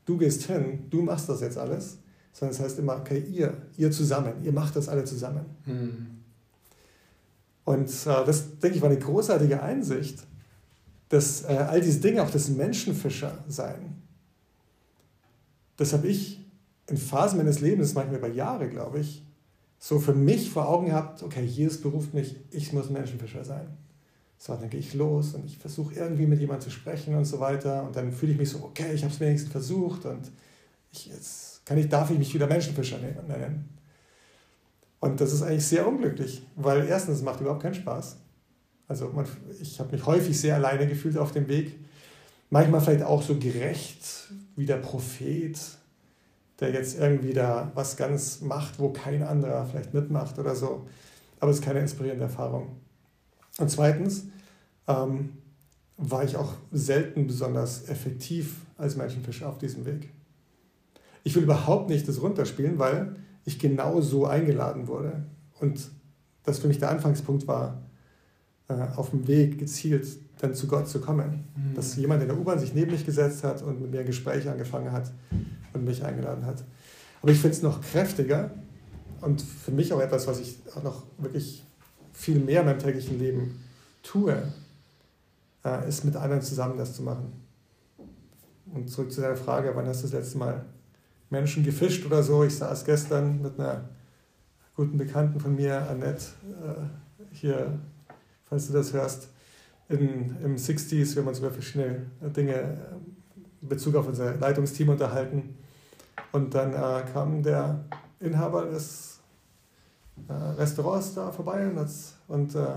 du 0.06 0.18
gehst 0.18 0.44
hin, 0.44 0.86
du 0.90 1.02
machst 1.02 1.28
das 1.28 1.42
jetzt 1.42 1.58
alles, 1.58 1.98
sondern 2.32 2.56
es 2.56 2.62
heißt 2.62 2.80
immer, 2.80 2.98
okay, 2.98 3.20
ihr, 3.20 3.54
ihr 3.78 3.92
zusammen, 3.92 4.34
ihr 4.44 4.54
macht 4.54 4.76
das 4.76 4.88
alle 4.88 5.04
zusammen. 5.04 5.46
Mhm. 5.66 6.15
Und 7.66 7.90
äh, 7.90 8.26
das, 8.26 8.60
denke 8.60 8.78
ich, 8.78 8.82
war 8.82 8.90
eine 8.90 9.00
großartige 9.00 9.62
Einsicht, 9.62 10.20
dass 11.10 11.44
äh, 11.44 11.48
all 11.48 11.82
diese 11.82 12.00
Dinge 12.00 12.24
auch 12.24 12.30
das 12.30 12.48
Menschenfischer 12.50 13.44
sein. 13.48 14.02
Das 15.78 15.92
habe 15.94 16.08
ich 16.08 16.40
in 16.88 16.98
Phasen 16.98 17.38
meines 17.38 17.60
Lebens, 17.60 17.94
manchmal 17.94 18.20
über 18.20 18.30
Jahre, 18.30 18.70
glaube 18.70 19.00
ich, 19.00 19.24
so 19.80 20.00
für 20.00 20.14
mich 20.14 20.50
vor 20.50 20.68
Augen 20.68 20.88
gehabt, 20.88 21.22
okay, 21.24 21.44
Jesus 21.44 21.82
beruft 21.82 22.14
mich, 22.14 22.36
ich 22.52 22.72
muss 22.72 22.90
Menschenfischer 22.90 23.44
sein. 23.44 23.68
So, 24.38 24.56
dann 24.56 24.70
gehe 24.70 24.80
ich 24.80 24.94
los 24.94 25.34
und 25.34 25.46
ich 25.46 25.58
versuche 25.58 25.96
irgendwie 25.96 26.28
mit 26.28 26.40
jemandem 26.40 26.70
zu 26.70 26.70
sprechen 26.70 27.16
und 27.16 27.26
so 27.26 27.40
weiter. 27.40 27.84
Und 27.84 27.96
dann 27.96 28.12
fühle 28.12 28.34
ich 28.34 28.38
mich 28.38 28.50
so, 28.50 28.64
okay, 28.64 28.94
ich 28.94 29.04
habe 29.04 29.14
es 29.14 29.20
wenigstens 29.20 29.52
versucht 29.52 30.06
und 30.06 30.32
ich, 30.92 31.08
jetzt 31.08 31.66
kann 31.66 31.78
ich, 31.78 31.90
darf 31.90 32.12
ich 32.12 32.18
mich 32.18 32.34
wieder 32.34 32.48
Menschenfischer 32.48 33.00
nennen. 33.00 33.70
Und 35.06 35.22
das 35.22 35.34
ist 35.34 35.44
eigentlich 35.44 35.68
sehr 35.68 35.88
unglücklich, 35.88 36.42
weil 36.56 36.88
erstens, 36.88 37.18
es 37.18 37.22
macht 37.22 37.40
überhaupt 37.40 37.62
keinen 37.62 37.76
Spaß. 37.76 38.18
Also 38.88 39.10
man, 39.10 39.28
ich 39.62 39.80
habe 39.80 39.92
mich 39.92 40.04
häufig 40.04 40.40
sehr 40.42 40.56
alleine 40.56 40.88
gefühlt 40.88 41.16
auf 41.16 41.32
dem 41.32 41.48
Weg. 41.48 41.76
Manchmal 42.50 42.82
vielleicht 42.82 43.04
auch 43.04 43.22
so 43.22 43.38
gerecht 43.38 44.32
wie 44.56 44.66
der 44.66 44.78
Prophet, 44.78 45.60
der 46.60 46.72
jetzt 46.72 46.98
irgendwie 46.98 47.34
da 47.34 47.72
was 47.76 47.98
ganz 47.98 48.42
macht, 48.42 48.80
wo 48.80 48.90
kein 48.90 49.22
anderer 49.22 49.68
vielleicht 49.68 49.94
mitmacht 49.94 50.40
oder 50.40 50.56
so. 50.56 50.88
Aber 51.40 51.52
es 51.52 51.60
ist 51.60 51.64
keine 51.64 51.82
inspirierende 51.82 52.24
Erfahrung. 52.24 52.78
Und 53.60 53.70
zweitens 53.70 54.26
ähm, 54.88 55.38
war 55.98 56.24
ich 56.24 56.36
auch 56.36 56.54
selten 56.72 57.28
besonders 57.28 57.90
effektiv 57.90 58.56
als 58.76 58.96
Menschenfischer 58.96 59.50
auf 59.50 59.60
diesem 59.60 59.86
Weg. 59.86 60.10
Ich 61.24 61.36
will 61.36 61.44
überhaupt 61.44 61.92
nicht 61.92 62.08
das 62.08 62.20
runterspielen, 62.24 62.80
weil 62.80 63.18
ich 63.46 63.60
genau 63.60 64.02
so 64.02 64.26
eingeladen 64.26 64.88
wurde. 64.88 65.24
Und 65.60 65.90
das 66.44 66.60
für 66.60 66.68
mich 66.68 66.80
der 66.80 66.90
Anfangspunkt 66.90 67.48
war, 67.48 67.82
äh, 68.68 68.74
auf 68.96 69.12
dem 69.12 69.28
Weg 69.28 69.60
gezielt 69.60 70.08
dann 70.40 70.54
zu 70.54 70.68
Gott 70.68 70.88
zu 70.88 71.00
kommen. 71.00 71.46
Mhm. 71.56 71.76
Dass 71.76 71.96
jemand 71.96 72.22
in 72.22 72.28
der 72.28 72.38
U-Bahn 72.38 72.60
sich 72.60 72.74
neben 72.74 72.92
mich 72.92 73.06
gesetzt 73.06 73.44
hat 73.44 73.62
und 73.62 73.82
mit 73.82 73.92
mir 73.92 74.02
ein 74.02 74.06
Gespräch 74.06 74.50
angefangen 74.50 74.92
hat 74.92 75.12
und 75.74 75.86
mich 75.86 76.04
eingeladen 76.04 76.46
hat. 76.46 76.64
Aber 77.22 77.32
ich 77.32 77.40
finde 77.40 77.56
es 77.56 77.62
noch 77.62 77.82
kräftiger 77.82 78.52
und 79.22 79.42
für 79.42 79.72
mich 79.72 79.94
auch 79.94 80.02
etwas, 80.02 80.28
was 80.28 80.40
ich 80.40 80.60
auch 80.76 80.84
noch 80.84 81.04
wirklich 81.18 81.64
viel 82.14 82.40
mehr 82.40 82.62
in 82.62 82.68
meinem 82.68 82.80
täglichen 82.80 83.20
Leben 83.20 83.64
tue, 84.04 84.36
äh, 85.64 85.88
ist 85.88 86.04
mit 86.04 86.16
anderen 86.16 86.42
zusammen 86.42 86.78
das 86.78 86.94
zu 86.94 87.04
machen. 87.04 87.32
Und 88.74 88.90
zurück 88.90 89.12
zu 89.12 89.22
deiner 89.22 89.36
Frage, 89.36 89.72
wann 89.76 89.88
hast 89.88 90.02
du 90.02 90.08
das 90.08 90.14
letzte 90.14 90.38
Mal 90.38 90.66
Menschen 91.30 91.64
gefischt 91.64 92.06
oder 92.06 92.24
so? 92.24 92.44
Ich 92.44 92.56
saß 92.58 92.86
gestern 92.86 93.42
mit 93.42 93.60
einer 93.60 93.90
guten 94.76 94.98
Bekannten 94.98 95.40
von 95.40 95.56
mir, 95.56 95.90
Annette, 95.90 96.26
äh, 96.64 97.36
hier, 97.36 97.80
falls 98.44 98.68
du 98.68 98.74
das 98.74 98.94
hörst, 98.94 99.30
in, 99.90 100.36
im 100.44 100.56
60s. 100.56 101.16
Wir 101.16 101.22
haben 101.22 101.30
uns 101.30 101.40
über 101.40 101.52
verschiedene 101.52 102.08
Dinge 102.22 102.54
äh, 102.54 102.66
in 103.62 103.68
Bezug 103.70 103.96
auf 103.96 104.08
unser 104.08 104.36
Leitungsteam 104.36 104.90
unterhalten. 104.90 105.56
Und 106.32 106.54
dann 106.54 106.74
äh, 106.74 107.04
kam 107.12 107.44
der 107.44 107.86
Inhaber 108.20 108.66
des 108.66 109.20
äh, 110.28 110.34
Restaurants 110.34 111.14
da 111.14 111.32
vorbei 111.32 111.68
und, 111.68 111.78
und, 112.28 112.56
äh, 112.56 112.68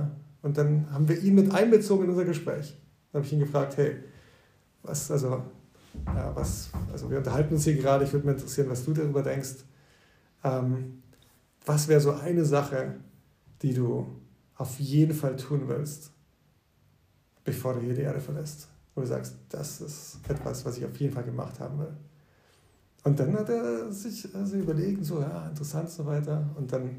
und 0.43 0.57
dann 0.57 0.93
haben 0.93 1.09
wir 1.09 1.21
ihn 1.21 1.35
mit 1.35 1.53
einbezogen 1.53 2.05
in 2.05 2.11
unser 2.11 2.25
Gespräch. 2.25 2.77
Dann 3.13 3.21
habe 3.21 3.27
ich 3.27 3.33
ihn 3.33 3.41
gefragt, 3.41 3.77
hey, 3.77 3.97
was, 4.83 5.11
also, 5.11 5.43
ja, 6.07 6.35
was, 6.35 6.71
also 6.93 7.11
wir 7.11 7.19
unterhalten 7.19 7.55
uns 7.55 7.65
hier 7.65 7.77
gerade, 7.77 8.05
ich 8.05 8.13
würde 8.13 8.27
mich 8.27 8.37
interessieren, 8.37 8.69
was 8.71 8.85
du 8.85 8.93
darüber 8.93 9.23
denkst. 9.23 9.65
Ähm, 10.45 11.03
was 11.65 11.89
wäre 11.89 12.01
so 12.01 12.13
eine 12.13 12.45
Sache, 12.45 12.95
die 13.63 13.75
du 13.75 14.07
auf 14.57 14.79
jeden 14.79 15.15
Fall 15.15 15.37
tun 15.37 15.63
willst, 15.67 16.11
bevor 17.45 17.75
du 17.75 17.81
hier 17.81 17.95
die 17.95 18.03
Erde 18.03 18.21
verlässt? 18.21 18.69
Wo 18.95 19.01
du 19.03 19.07
sagst, 19.07 19.37
das 19.49 19.81
ist 19.81 20.19
etwas, 20.29 20.65
was 20.65 20.79
ich 20.79 20.85
auf 20.85 20.97
jeden 20.99 21.13
Fall 21.13 21.25
gemacht 21.25 21.61
haben 21.61 21.79
will. 21.79 21.93
Und 23.05 23.19
dann 23.21 23.35
hat 23.39 23.49
er 23.49 23.93
sich 23.93 24.35
also 24.35 24.57
überlegt, 24.57 25.05
so, 25.05 25.21
ja, 25.21 25.49
interessant 25.49 25.85
und 25.85 25.93
so 25.93 26.07
weiter. 26.07 26.49
Und 26.57 26.73
dann 26.73 26.91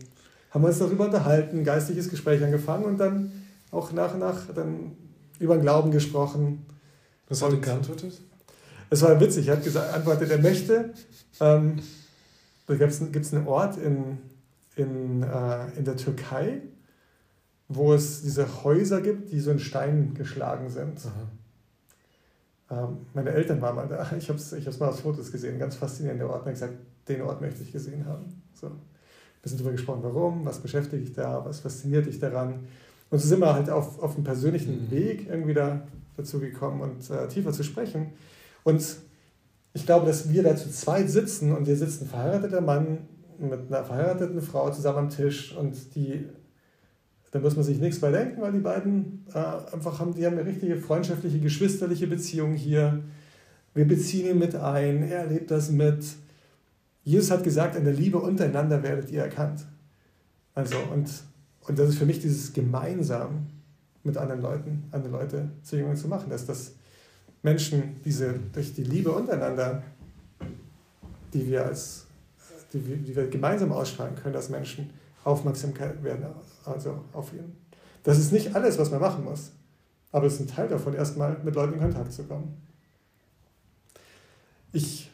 haben 0.51 0.63
wir 0.63 0.69
uns 0.69 0.79
darüber 0.79 1.05
unterhalten, 1.05 1.59
ein 1.59 1.63
geistliches 1.63 2.09
Gespräch 2.09 2.43
angefangen 2.43 2.85
und 2.85 2.97
dann 2.97 3.31
auch 3.71 3.91
nach 3.91 4.13
und 4.13 4.19
nach 4.19 4.47
dann 4.53 4.93
über 5.39 5.55
den 5.55 5.61
Glauben 5.61 5.91
gesprochen. 5.91 6.65
Was 7.27 7.41
hat 7.41 7.51
er 7.51 7.57
geantwortet? 7.57 8.21
Es 8.89 9.01
war 9.01 9.19
witzig, 9.19 9.47
er 9.47 9.57
hat 9.57 9.63
gesagt, 9.63 9.93
antwortet, 9.93 10.31
er 10.31 10.39
möchte. 10.39 10.93
Ähm, 11.39 11.79
da 12.67 12.75
gibt 12.75 12.91
es 12.91 13.33
einen 13.33 13.47
Ort 13.47 13.77
in, 13.77 14.17
in, 14.75 15.23
äh, 15.23 15.77
in 15.77 15.85
der 15.85 15.95
Türkei, 15.95 16.61
wo 17.67 17.93
es 17.93 18.21
diese 18.21 18.63
Häuser 18.63 19.01
gibt, 19.01 19.31
die 19.31 19.39
so 19.39 19.51
in 19.51 19.59
Stein 19.59 20.13
geschlagen 20.15 20.69
sind. 20.69 21.01
Ähm, 22.71 23.05
meine 23.13 23.31
Eltern 23.31 23.61
waren 23.61 23.75
mal 23.75 23.87
da. 23.87 24.11
Ich 24.17 24.29
habe 24.29 24.39
es 24.39 24.51
ich 24.53 24.79
mal 24.79 24.89
auf 24.89 24.99
Fotos 24.99 25.31
gesehen, 25.31 25.59
ganz 25.59 25.75
faszinierender 25.75 26.29
Ort. 26.29 26.45
Und 26.45 26.51
gesagt, 26.51 26.73
den 27.07 27.21
Ort 27.21 27.41
möchte 27.41 27.63
ich 27.63 27.71
gesehen 27.71 28.05
haben. 28.05 28.41
So 28.53 28.71
bisschen 29.41 29.57
darüber 29.57 29.71
gesprochen, 29.71 30.03
warum, 30.03 30.45
was 30.45 30.59
beschäftigt 30.59 31.07
dich 31.07 31.13
da, 31.13 31.43
was 31.45 31.61
fasziniert 31.61 32.05
dich 32.05 32.19
daran. 32.19 32.67
Und 33.09 33.19
so 33.19 33.27
sind 33.27 33.39
wir 33.39 33.53
halt 33.53 33.69
auf, 33.69 34.01
auf 34.01 34.15
einem 34.15 34.23
persönlichen 34.23 34.85
mhm. 34.85 34.91
Weg 34.91 35.27
irgendwie 35.29 35.53
da 35.53 35.81
dazu 36.17 36.39
gekommen 36.39 36.81
und 36.81 37.09
äh, 37.09 37.27
tiefer 37.27 37.51
zu 37.51 37.63
sprechen. 37.63 38.07
Und 38.63 38.83
ich 39.73 39.85
glaube, 39.85 40.05
dass 40.05 40.29
wir 40.29 40.43
da 40.43 40.55
zu 40.55 40.69
zweit 40.69 41.09
sitzen 41.09 41.55
und 41.55 41.67
wir 41.67 41.75
sitzen 41.75 42.07
verheirateter 42.07 42.61
Mann 42.61 42.99
mit 43.39 43.67
einer 43.67 43.83
verheirateten 43.83 44.41
Frau 44.41 44.69
zusammen 44.71 44.97
am 44.97 45.09
Tisch 45.09 45.55
und 45.55 45.95
die, 45.95 46.25
da 47.31 47.39
muss 47.39 47.55
man 47.55 47.63
sich 47.63 47.79
nichts 47.79 47.99
bei 47.99 48.11
denken, 48.11 48.41
weil 48.41 48.51
die 48.51 48.59
beiden 48.59 49.25
äh, 49.33 49.73
einfach 49.73 49.99
haben, 49.99 50.13
die 50.13 50.25
haben 50.25 50.37
eine 50.37 50.45
richtige 50.45 50.77
freundschaftliche, 50.77 51.39
geschwisterliche 51.39 52.07
Beziehung 52.07 52.53
hier. 52.53 53.01
Wir 53.73 53.87
beziehen 53.87 54.29
ihn 54.29 54.39
mit 54.39 54.55
ein, 54.55 55.03
er 55.03 55.19
erlebt 55.19 55.51
das 55.51 55.71
mit. 55.71 56.03
Jesus 57.03 57.31
hat 57.31 57.43
gesagt, 57.43 57.75
in 57.75 57.85
der 57.85 57.93
Liebe 57.93 58.19
untereinander 58.19 58.83
werdet 58.83 59.09
ihr 59.11 59.21
erkannt. 59.21 59.65
Also, 60.53 60.75
und, 60.91 61.09
und 61.67 61.79
das 61.79 61.89
ist 61.89 61.97
für 61.97 62.05
mich 62.05 62.19
dieses 62.19 62.51
gemeinsam 62.51 63.47
mit 64.03 64.17
anderen 64.17 64.41
Leuten, 64.41 64.83
andere 64.91 65.13
Leute 65.13 65.49
zu 65.63 65.77
Jüngern 65.77 65.95
zu 65.95 66.07
machen, 66.07 66.29
dass 66.29 66.45
das 66.45 66.73
Menschen 67.41 68.01
diese, 68.03 68.39
durch 68.53 68.73
die 68.73 68.83
Liebe 68.83 69.11
untereinander, 69.11 69.83
die 71.33 71.47
wir 71.47 71.65
als 71.65 72.05
die, 72.73 72.79
die 72.79 73.15
wir 73.15 73.27
gemeinsam 73.27 73.71
ausstrahlen 73.71 74.15
können, 74.15 74.33
dass 74.33 74.49
Menschen 74.49 74.91
Aufmerksamkeit 75.23 76.03
werden, 76.03 76.25
also 76.65 77.03
auf 77.13 77.33
ihn. 77.33 77.55
Das 78.03 78.19
ist 78.19 78.31
nicht 78.31 78.55
alles, 78.55 78.77
was 78.77 78.91
man 78.91 79.01
machen 79.01 79.23
muss, 79.23 79.51
aber 80.11 80.27
es 80.27 80.35
ist 80.35 80.41
ein 80.41 80.47
Teil 80.47 80.67
davon, 80.67 80.93
erstmal 80.93 81.37
mit 81.43 81.55
Leuten 81.55 81.73
in 81.73 81.79
Kontakt 81.79 82.13
zu 82.13 82.23
kommen. 82.23 82.57
Ich 84.71 85.09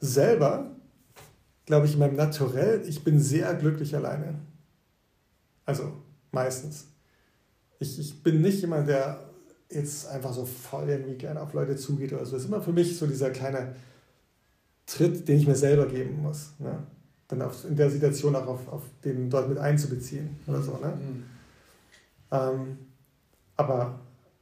selber 0.00 0.76
glaube 1.66 1.86
ich, 1.86 1.94
in 1.94 1.98
meinem 1.98 2.16
Naturell, 2.16 2.82
ich 2.88 3.02
bin 3.04 3.20
sehr 3.20 3.52
glücklich 3.54 3.94
alleine. 3.94 4.36
Also 5.66 5.92
meistens. 6.30 6.86
Ich, 7.80 7.98
ich 7.98 8.22
bin 8.22 8.40
nicht 8.40 8.60
jemand, 8.60 8.88
der 8.88 9.25
jetzt 9.70 10.08
einfach 10.08 10.32
so 10.32 10.44
voll 10.44 10.88
irgendwie 10.88 11.16
gerne 11.16 11.40
auf 11.40 11.52
Leute 11.52 11.76
zugeht 11.76 12.12
oder 12.12 12.24
so. 12.24 12.32
Das 12.32 12.42
ist 12.42 12.48
immer 12.48 12.62
für 12.62 12.72
mich 12.72 12.96
so 12.98 13.06
dieser 13.06 13.30
kleine 13.30 13.74
Tritt, 14.86 15.26
den 15.26 15.38
ich 15.38 15.46
mir 15.46 15.56
selber 15.56 15.86
geben 15.86 16.22
muss. 16.22 16.52
Ne? 16.58 16.78
dann 17.28 17.42
auf, 17.42 17.64
in 17.64 17.76
der 17.76 17.90
Situation 17.90 18.36
auch 18.36 18.46
auf, 18.46 18.68
auf 18.68 18.82
den 19.04 19.28
dort 19.28 19.48
mit 19.48 19.58
einzubeziehen 19.58 20.36
oder 20.46 20.62
so. 20.62 20.72
Ne? 20.72 20.92
Mhm. 20.96 21.24
Ähm, 22.30 22.78
aber 23.56 23.98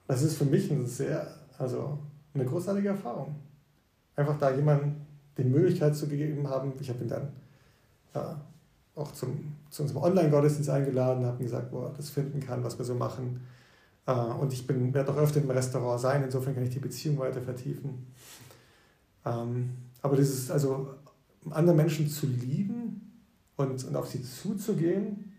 das 0.07 0.23
ist 0.23 0.37
für 0.37 0.45
mich 0.45 0.71
eine 0.71 0.87
sehr, 0.87 1.35
also 1.59 1.99
eine 2.35 2.45
großartige 2.45 2.89
Erfahrung. 2.89 3.37
Einfach 4.17 4.39
da 4.39 4.51
jemandem 4.51 4.97
die 5.39 5.45
Möglichkeit 5.45 5.97
zu 5.97 6.07
geben 6.07 6.49
haben. 6.49 6.73
Ich 6.81 6.89
habe 6.89 7.03
ihn 7.03 7.09
dann 7.09 7.29
äh, 8.15 8.35
auch 8.95 9.13
zum, 9.13 9.55
zu 9.71 9.83
unserem 9.83 10.03
Online-Gottesdienst 10.03 10.71
eingeladen, 10.71 11.25
habe 11.25 11.43
ihm 11.43 11.47
gesagt, 11.47 11.73
wo 11.73 11.85
er 11.85 11.95
das 11.97 12.11
finden 12.11 12.41
kann, 12.41 12.63
was 12.63 12.79
wir 12.79 12.85
so 12.85 12.95
machen. 12.95 13.41
Äh, 14.07 14.13
und 14.13 14.53
ich 14.53 14.69
werde 14.69 15.13
auch 15.13 15.17
öfter 15.17 15.41
im 15.41 15.51
Restaurant 15.51 16.01
sein, 16.01 16.23
insofern 16.25 16.55
kann 16.55 16.65
ich 16.65 16.71
die 16.71 16.81
Beziehung 16.81 17.19
weiter 17.19 17.43
vertiefen. 17.43 18.07
Ähm, 19.25 19.71
aber 20.03 20.17
dieses, 20.17 20.51
also 20.51 20.95
andere 21.51 21.77
Menschen 21.77 22.09
zu 22.09 22.27
lieben 22.27 23.23
und, 23.57 23.85
und 23.85 23.97
auf 23.97 24.09
sie 24.09 24.23
zuzugehen, 24.23 25.33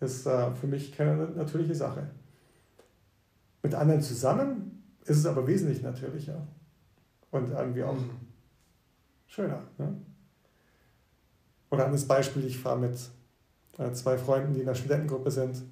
ist 0.00 0.26
äh, 0.26 0.52
für 0.54 0.66
mich 0.66 0.92
keine 0.92 1.28
natürliche 1.28 1.74
Sache. 1.74 2.10
Mit 3.62 3.74
anderen 3.74 4.02
zusammen 4.02 4.82
ist 5.04 5.18
es 5.18 5.26
aber 5.26 5.46
wesentlich 5.46 5.82
natürlicher 5.82 6.46
und 7.30 7.50
irgendwie 7.50 7.84
auch 7.84 7.94
mhm. 7.94 8.10
schöner. 9.26 9.62
Ne? 9.78 9.96
Oder 11.70 11.84
anderes 11.84 12.06
Beispiel, 12.06 12.44
ich 12.44 12.58
fahre 12.58 12.78
mit 12.78 12.98
äh, 13.78 13.92
zwei 13.92 14.18
Freunden, 14.18 14.52
die 14.52 14.60
in 14.60 14.66
der 14.66 14.74
Studentengruppe 14.74 15.30
sind, 15.30 15.62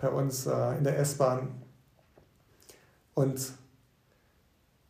bei 0.00 0.08
uns 0.08 0.46
äh, 0.46 0.78
in 0.78 0.84
der 0.84 0.98
S-Bahn 0.98 1.48
und 3.14 3.52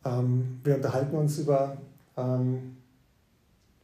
ähm, 0.05 0.61
wir 0.63 0.75
unterhalten 0.75 1.15
uns 1.15 1.37
über 1.37 1.77
ähm, 2.17 2.77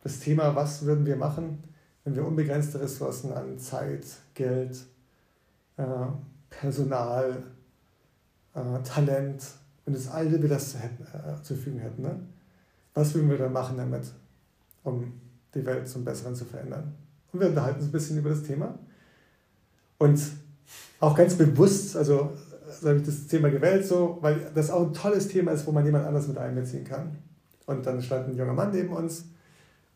das 0.03 0.19
Thema, 0.19 0.55
was 0.55 0.85
würden 0.85 1.05
wir 1.05 1.17
machen, 1.17 1.63
wenn 2.03 2.15
wir 2.15 2.25
unbegrenzte 2.25 2.79
Ressourcen 2.79 3.33
an 3.33 3.59
Zeit, 3.59 4.05
Geld, 4.33 4.85
äh, 5.75 5.83
Personal, 6.49 7.43
äh, 8.53 8.81
Talent, 8.83 9.43
wenn 9.83 9.93
das 9.93 10.09
alle 10.09 10.41
wir 10.41 10.49
das 10.49 10.77
hätten, 10.81 11.03
äh, 11.03 11.41
zur 11.43 11.57
Verfügung 11.57 11.79
hätten. 11.79 12.01
Ne? 12.01 12.19
Was 12.93 13.13
würden 13.13 13.29
wir 13.29 13.37
dann 13.37 13.53
machen 13.53 13.77
damit, 13.77 14.11
um 14.83 15.19
die 15.53 15.65
Welt 15.65 15.87
zum 15.87 16.05
Besseren 16.05 16.35
zu 16.35 16.45
verändern? 16.45 16.95
Und 17.33 17.41
wir 17.41 17.49
unterhalten 17.49 17.79
uns 17.79 17.89
ein 17.89 17.91
bisschen 17.91 18.17
über 18.17 18.29
das 18.29 18.43
Thema. 18.43 18.79
Und 19.97 20.19
auch 20.99 21.15
ganz 21.15 21.36
bewusst, 21.36 21.95
also 21.95 22.33
so 22.81 22.89
habe 22.89 22.99
ich 22.99 23.05
das 23.05 23.27
Thema 23.27 23.49
gewählt, 23.49 23.86
so, 23.86 24.17
weil 24.21 24.51
das 24.53 24.69
auch 24.69 24.88
ein 24.88 24.93
tolles 24.93 25.27
Thema 25.27 25.51
ist, 25.51 25.65
wo 25.65 25.71
man 25.71 25.86
jemand 25.86 26.05
anders 26.05 26.27
mit 26.27 26.38
einbeziehen 26.38 26.83
kann. 26.83 27.17
Und 27.65 27.86
dann 27.86 28.01
stand 28.01 28.29
ein 28.29 28.38
junger 28.38 28.53
Mann 28.53 28.71
neben 28.71 28.89
uns 28.89 29.25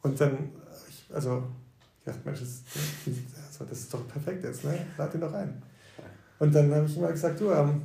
und 0.02 0.20
dann, 0.20 0.50
also, 1.14 1.44
ich 2.00 2.06
dachte, 2.06 2.20
Mensch, 2.26 2.40
das, 2.40 2.64
das 3.60 3.80
ist 3.80 3.94
doch 3.94 4.08
perfekt 4.08 4.44
jetzt, 4.44 4.64
ne? 4.64 4.86
Lad 4.98 5.14
ihn 5.14 5.22
doch 5.22 5.34
ein. 5.34 5.62
Und 6.40 6.56
dann 6.56 6.74
habe 6.74 6.86
ich 6.86 6.98
immer 6.98 7.12
gesagt, 7.12 7.40
du, 7.40 7.52
ähm, 7.52 7.84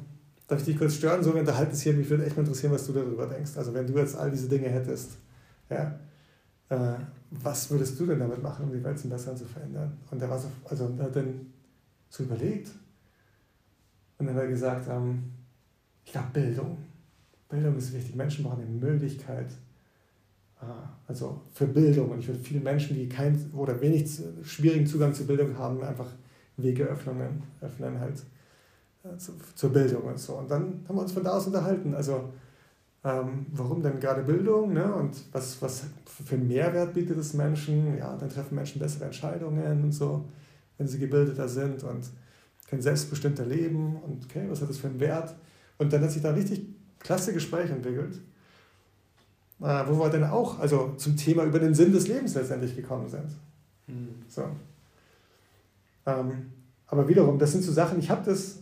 darf 0.48 0.60
ich 0.60 0.64
dich 0.64 0.78
kurz 0.78 0.94
stören? 0.94 1.22
So, 1.22 1.34
wir 1.34 1.40
unterhalten 1.40 1.72
es 1.72 1.82
hier, 1.82 1.92
mich 1.92 2.08
würde 2.08 2.24
echt 2.24 2.36
mal 2.36 2.42
interessieren, 2.42 2.72
was 2.72 2.86
du 2.86 2.92
darüber 2.92 3.26
denkst. 3.26 3.52
Also, 3.56 3.74
wenn 3.74 3.86
du 3.86 3.98
jetzt 3.98 4.16
all 4.16 4.30
diese 4.30 4.48
Dinge 4.48 4.68
hättest, 4.68 5.12
ja, 5.68 5.98
äh, 6.70 6.94
was 7.30 7.70
würdest 7.70 8.00
du 8.00 8.06
denn 8.06 8.18
damit 8.18 8.42
machen, 8.42 8.64
um 8.64 8.72
die 8.72 8.82
Welt 8.82 8.98
zum 8.98 9.10
Besseren 9.10 9.36
zu 9.36 9.44
verändern? 9.44 9.98
Und 10.10 10.22
er 10.22 10.30
war 10.30 10.38
so, 10.38 10.48
also, 10.64 10.90
er 10.98 11.04
hat 11.04 11.16
dann 11.16 11.52
so 12.08 12.22
überlegt 12.22 12.70
und 14.18 14.26
dann 14.26 14.34
hat 14.34 14.42
er 14.42 14.48
gesagt, 14.48 14.88
ähm, 14.88 15.32
ich 16.04 16.12
glaube, 16.12 16.28
Bildung. 16.32 16.78
Bildung 17.48 17.76
ist 17.76 17.92
wichtig. 17.92 18.14
Menschen 18.14 18.44
brauchen 18.44 18.62
eine 18.62 18.70
Möglichkeit, 18.70 19.48
Ah, 20.60 20.88
also 21.06 21.42
für 21.52 21.66
Bildung. 21.66 22.10
Und 22.10 22.20
ich 22.20 22.28
würde 22.28 22.40
vielen 22.40 22.62
Menschen, 22.62 22.96
die 22.96 23.08
keinen 23.08 23.50
oder 23.54 23.80
wenig 23.80 24.20
schwierigen 24.42 24.86
Zugang 24.86 25.12
zur 25.12 25.26
Bildung 25.26 25.56
haben, 25.58 25.82
einfach 25.82 26.08
Wege 26.56 26.84
öffnen, 26.84 27.42
öffnen 27.60 28.00
halt 28.00 28.24
äh, 29.04 29.16
zu, 29.18 29.32
zur 29.54 29.72
Bildung 29.72 30.04
und 30.04 30.18
so. 30.18 30.34
Und 30.36 30.50
dann 30.50 30.84
haben 30.88 30.96
wir 30.96 31.02
uns 31.02 31.12
von 31.12 31.24
da 31.24 31.36
aus 31.36 31.46
unterhalten. 31.46 31.94
Also 31.94 32.32
ähm, 33.04 33.46
warum 33.52 33.82
denn 33.82 34.00
gerade 34.00 34.22
Bildung 34.22 34.72
ne? 34.72 34.92
und 34.94 35.16
was, 35.32 35.60
was 35.60 35.84
für 36.24 36.38
Mehrwert 36.38 36.94
bietet 36.94 37.18
es 37.18 37.34
Menschen? 37.34 37.98
Ja, 37.98 38.16
dann 38.16 38.30
treffen 38.30 38.54
Menschen 38.54 38.80
bessere 38.80 39.04
Entscheidungen 39.04 39.84
und 39.84 39.92
so, 39.92 40.24
wenn 40.78 40.88
sie 40.88 40.98
gebildeter 40.98 41.48
sind 41.48 41.84
und 41.84 42.08
können 42.68 42.82
selbstbestimmter 42.82 43.44
leben 43.44 43.96
und 43.96 44.24
okay, 44.24 44.46
was 44.48 44.60
hat 44.60 44.68
das 44.68 44.78
für 44.78 44.88
einen 44.88 45.00
Wert? 45.00 45.34
Und 45.78 45.92
dann 45.92 46.02
hat 46.02 46.10
sich 46.10 46.22
da 46.22 46.30
ein 46.30 46.34
richtig 46.34 46.66
klasse 46.98 47.32
Gespräch 47.32 47.70
entwickelt 47.70 48.20
äh, 49.60 49.84
wo 49.86 49.98
wir 49.98 50.10
dann 50.10 50.24
auch 50.24 50.58
also 50.58 50.94
zum 50.96 51.16
Thema 51.16 51.44
über 51.44 51.58
den 51.58 51.74
Sinn 51.74 51.92
des 51.92 52.08
Lebens 52.08 52.34
letztendlich 52.34 52.76
gekommen 52.76 53.08
sind. 53.08 53.30
Mhm. 53.86 54.22
So. 54.28 54.44
Ähm, 56.04 56.52
aber 56.86 57.08
wiederum, 57.08 57.38
das 57.38 57.52
sind 57.52 57.64
so 57.64 57.72
Sachen, 57.72 57.98
ich 57.98 58.10
habe 58.10 58.24
das 58.24 58.58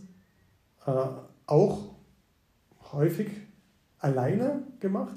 äh, 0.85 0.91
auch 1.45 1.79
häufig 2.91 3.29
alleine 3.99 4.63
gemacht, 4.79 5.15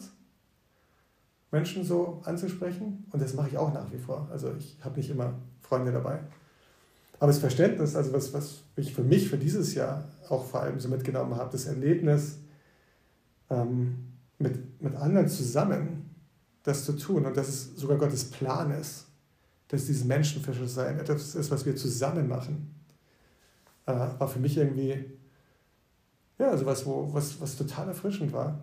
Menschen 1.50 1.84
so 1.84 2.20
anzusprechen. 2.24 3.06
Und 3.10 3.22
das 3.22 3.34
mache 3.34 3.48
ich 3.48 3.56
auch 3.56 3.72
nach 3.72 3.90
wie 3.92 3.98
vor. 3.98 4.28
Also 4.30 4.52
ich 4.58 4.76
habe 4.82 4.96
nicht 4.96 5.10
immer 5.10 5.34
Freunde 5.62 5.92
dabei. 5.92 6.20
Aber 7.18 7.28
das 7.28 7.38
Verständnis, 7.38 7.96
also 7.96 8.12
was, 8.12 8.32
was 8.32 8.62
ich 8.76 8.94
für 8.94 9.02
mich 9.02 9.28
für 9.28 9.38
dieses 9.38 9.74
Jahr 9.74 10.08
auch 10.28 10.44
vor 10.44 10.60
allem 10.60 10.78
so 10.78 10.88
mitgenommen 10.88 11.34
habe, 11.36 11.50
das 11.50 11.66
Erlebnis, 11.66 12.38
ähm, 13.50 14.12
mit, 14.38 14.80
mit 14.80 14.94
anderen 14.94 15.28
zusammen 15.28 16.10
das 16.62 16.84
zu 16.84 16.92
tun 16.92 17.26
und 17.26 17.36
dass 17.36 17.48
es 17.48 17.76
sogar 17.76 17.98
Gottes 17.98 18.24
Plan 18.24 18.70
ist, 18.70 19.06
dass 19.68 19.86
diese 19.86 20.04
Menschenfische 20.04 20.68
sein, 20.68 20.98
etwas 20.98 21.34
ist, 21.34 21.50
was 21.50 21.66
wir 21.66 21.74
zusammen 21.74 22.28
machen, 22.28 22.74
äh, 23.86 23.92
war 23.92 24.28
für 24.28 24.38
mich 24.38 24.56
irgendwie 24.56 25.18
ja, 26.38 26.50
also 26.50 26.66
was, 26.66 26.86
wo, 26.86 27.12
was, 27.12 27.40
was 27.40 27.56
total 27.56 27.88
erfrischend 27.88 28.32
war. 28.32 28.60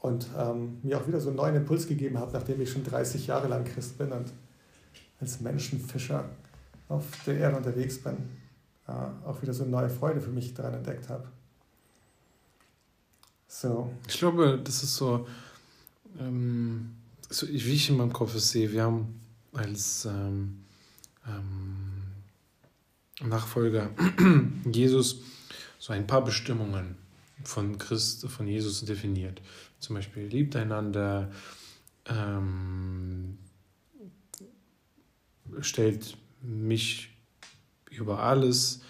Und 0.00 0.28
ähm, 0.36 0.78
mir 0.82 0.98
auch 0.98 1.08
wieder 1.08 1.20
so 1.20 1.28
einen 1.28 1.36
neuen 1.36 1.56
Impuls 1.56 1.86
gegeben 1.86 2.18
hat, 2.18 2.32
nachdem 2.32 2.60
ich 2.60 2.70
schon 2.70 2.84
30 2.84 3.26
Jahre 3.26 3.48
lang 3.48 3.64
Christ 3.64 3.98
bin 3.98 4.12
und 4.12 4.32
als 5.20 5.40
Menschenfischer 5.40 6.24
auf 6.88 7.04
der 7.26 7.38
Erde 7.38 7.56
unterwegs 7.56 7.98
bin, 8.02 8.16
äh, 8.86 8.92
auch 9.26 9.40
wieder 9.42 9.52
so 9.52 9.62
eine 9.62 9.72
neue 9.72 9.90
Freude 9.90 10.20
für 10.20 10.30
mich 10.30 10.54
daran 10.54 10.74
entdeckt 10.74 11.08
habe. 11.08 11.28
So. 13.46 13.92
Ich 14.06 14.18
glaube, 14.18 14.60
das 14.62 14.82
ist 14.82 14.96
so, 14.96 15.26
ähm, 16.18 16.94
so 17.28 17.48
wie 17.48 17.74
ich 17.74 17.90
in 17.90 17.96
meinem 17.96 18.12
Kopf 18.12 18.36
sehe, 18.36 18.70
wir 18.72 18.84
haben 18.84 19.20
als 19.52 20.04
ähm, 20.04 20.64
ähm, 21.26 22.02
Nachfolger 23.22 23.90
Jesus 24.70 25.20
so 25.78 25.92
ein 25.92 26.06
paar 26.06 26.22
Bestimmungen 26.24 26.96
von 27.44 27.78
Christ, 27.78 28.28
von 28.28 28.46
Jesus 28.46 28.84
definiert. 28.84 29.40
Zum 29.80 29.96
Beispiel 29.96 30.24
liebt 30.24 30.56
einander, 30.56 31.30
ähm, 32.06 33.38
stellt 35.60 36.16
mich 36.42 37.10
über 37.90 38.20
alles, 38.20 38.82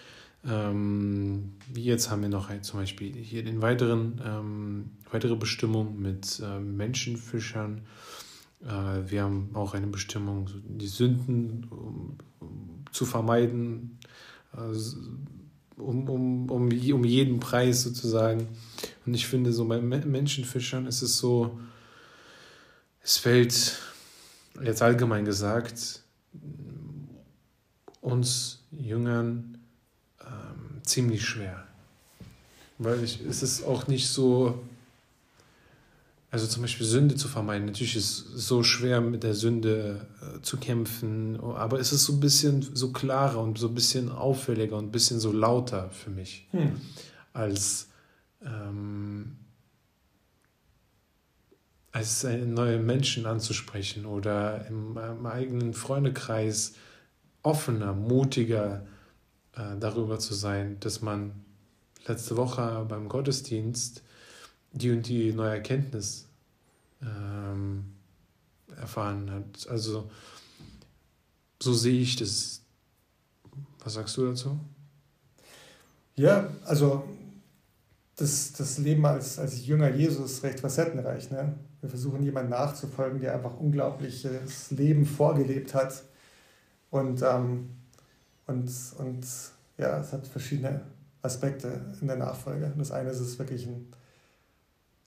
ähm, 0.47 1.55
jetzt 1.75 2.11
haben 2.11 2.23
wir 2.23 2.29
noch 2.29 2.49
ein, 2.49 2.63
zum 2.63 2.81
Beispiel 2.81 3.13
hier 3.13 3.45
den 3.45 3.61
weiteren, 3.61 4.21
ähm, 4.25 4.91
weitere 5.11 5.37
Bestimmung 5.37 6.01
mit 6.01 6.41
äh, 6.41 6.61
Menschenfischern. 6.61 7.83
Äh, 8.65 9.11
wir 9.11 9.25
haben 9.25 9.51
auch 9.55 9.75
eine 9.75 9.89
Bestimmung, 9.89 10.49
die 10.65 10.87
Sünden 10.87 11.65
um, 11.71 12.19
um, 12.41 12.85
zu 12.93 13.05
vermeiden, 13.05 13.99
äh, 14.55 15.81
um, 15.81 16.09
um, 16.09 16.51
um, 16.51 16.71
um 16.71 17.05
jeden 17.05 17.41
Preis 17.41 17.83
sozusagen. 17.83 18.49
Und 19.07 19.15
ich 19.15 19.27
finde, 19.27 19.53
so 19.53 19.67
bei 19.67 19.81
Menschenfischern 19.81 20.87
ist 20.87 21.03
es 21.03 21.19
so, 21.19 21.59
es 23.03 23.17
fällt, 23.17 23.79
jetzt 24.63 24.83
allgemein 24.83 25.25
gesagt, 25.25 26.03
uns 28.01 28.61
Jüngern 28.71 29.59
ziemlich 30.89 31.25
schwer. 31.25 31.65
Weil 32.79 33.03
ich, 33.05 33.21
es 33.21 33.43
ist 33.43 33.65
auch 33.65 33.87
nicht 33.87 34.09
so, 34.09 34.61
also 36.31 36.47
zum 36.47 36.63
Beispiel 36.63 36.87
Sünde 36.87 37.17
zu 37.17 37.29
vermeiden. 37.29 37.67
Natürlich 37.67 37.97
ist 37.97 38.27
es 38.35 38.47
so 38.47 38.63
schwer 38.63 39.01
mit 39.01 39.23
der 39.23 39.35
Sünde 39.35 40.07
äh, 40.21 40.43
zu 40.43 40.57
kämpfen, 40.57 41.39
aber 41.41 41.79
es 41.81 41.93
ist 41.93 42.05
so 42.05 42.15
ein 42.15 42.21
bisschen 42.21 42.63
so 42.75 42.93
klarer 42.93 43.41
und 43.41 43.59
so 43.59 43.69
ein 43.69 43.75
bisschen 43.75 44.11
auffälliger 44.11 44.77
und 44.77 44.87
ein 44.87 44.93
bisschen 44.93 45.21
so 45.21 45.33
lauter 45.33 45.91
für 45.91 46.11
mich, 46.11 46.47
hm. 46.53 46.81
als, 47.33 47.89
ähm, 48.45 49.37
als 51.91 52.23
neue 52.23 52.79
Menschen 52.79 53.27
anzusprechen 53.27 54.07
oder 54.07 54.67
im, 54.69 54.97
im 54.97 55.27
eigenen 55.27 55.75
Freundekreis 55.75 56.75
offener, 57.43 57.93
mutiger 57.93 58.87
äh, 59.55 59.77
darüber 59.79 60.19
zu 60.19 60.35
sein, 60.35 60.79
dass 60.81 61.03
man 61.03 61.33
letzte 62.07 62.37
Woche 62.37 62.87
beim 62.89 63.09
Gottesdienst 63.09 64.03
die 64.73 64.91
und 64.91 65.09
die 65.09 65.33
neue 65.33 65.55
Erkenntnis 65.55 66.27
ähm, 67.03 67.93
erfahren 68.77 69.31
hat. 69.31 69.69
Also 69.69 70.11
so 71.61 71.73
sehe 71.73 72.01
ich 72.01 72.17
das. 72.17 72.63
Was 73.83 73.95
sagst 73.95 74.17
du 74.17 74.27
dazu? 74.27 74.59
Ja, 76.17 76.51
also 76.65 77.05
das, 78.17 78.53
das 78.53 78.79
Leben 78.79 79.07
als, 79.07 79.39
als 79.39 79.65
Jünger 79.67 79.89
Jesus 79.91 80.33
ist 80.33 80.43
recht 80.43 80.61
facettenreich. 80.61 81.31
Ne? 81.31 81.55
Wir 81.81 81.89
versuchen 81.89 82.23
jemandem 82.23 82.51
nachzufolgen, 82.51 83.21
der 83.21 83.35
einfach 83.35 83.57
unglaubliches 83.57 84.73
Leben 84.73 85.07
vorgelebt 85.07 85.75
hat. 85.75 86.03
Und, 86.91 87.23
ähm, 87.23 87.71
und, 88.47 88.71
und 88.99 89.27
ja, 89.77 90.01
es 90.01 90.13
hat 90.13 90.27
verschiedene 90.27 90.83
Aspekte 91.23 91.81
in 92.01 92.07
der 92.07 92.17
Nachfolge. 92.17 92.73
Das 92.77 92.91
eine 92.91 93.11
ist 93.11 93.21
es 93.21 93.39
wirklich 93.39 93.67
ein 93.67 93.93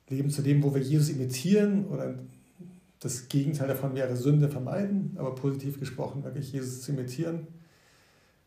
Leben 0.10 0.30
zu 0.30 0.41
dem, 0.41 0.62
wo 0.62 0.74
wir 0.74 0.82
Jesus 0.82 1.10
imitieren 1.10 1.86
oder 1.88 2.15
das 3.00 3.28
Gegenteil 3.30 3.67
davon 3.67 3.96
wäre 3.96 4.15
Sünde 4.15 4.50
vermeiden, 4.50 5.15
aber 5.17 5.34
positiv 5.34 5.80
gesprochen 5.80 6.24
wirklich 6.24 6.52
Jesus 6.54 6.82
zu 6.82 6.91
imitieren 6.91 7.48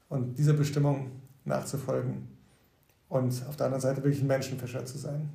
und 0.08 0.38
dieser 0.38 0.52
Bestimmung 0.52 1.10
nachzufolgen 1.44 2.28
und 3.08 3.46
auf 3.48 3.56
der 3.56 3.66
anderen 3.66 3.80
Seite 3.80 4.04
wirklich 4.04 4.22
ein 4.22 4.28
Menschenfischer 4.28 4.84
zu 4.84 4.98
sein. 4.98 5.30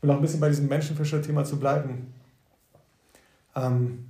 Und 0.00 0.10
auch 0.10 0.16
ein 0.16 0.22
bisschen 0.22 0.40
bei 0.40 0.48
diesem 0.48 0.68
Menschenfischer-Thema 0.68 1.44
zu 1.44 1.58
bleiben. 1.58 2.12
Ähm 3.54 4.06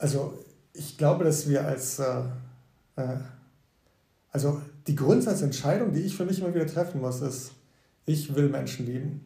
also 0.00 0.42
ich 0.72 0.96
glaube, 0.96 1.24
dass 1.24 1.48
wir 1.48 1.64
als, 1.64 1.98
äh, 1.98 2.22
äh, 2.96 3.16
also 4.32 4.60
die 4.86 4.96
Grundsatzentscheidung, 4.96 5.92
die 5.92 6.00
ich 6.00 6.16
für 6.16 6.24
mich 6.24 6.40
immer 6.40 6.54
wieder 6.54 6.66
treffen 6.66 7.00
muss, 7.00 7.20
ist, 7.20 7.52
ich 8.06 8.34
will 8.34 8.48
Menschen 8.48 8.86
lieben. 8.86 9.20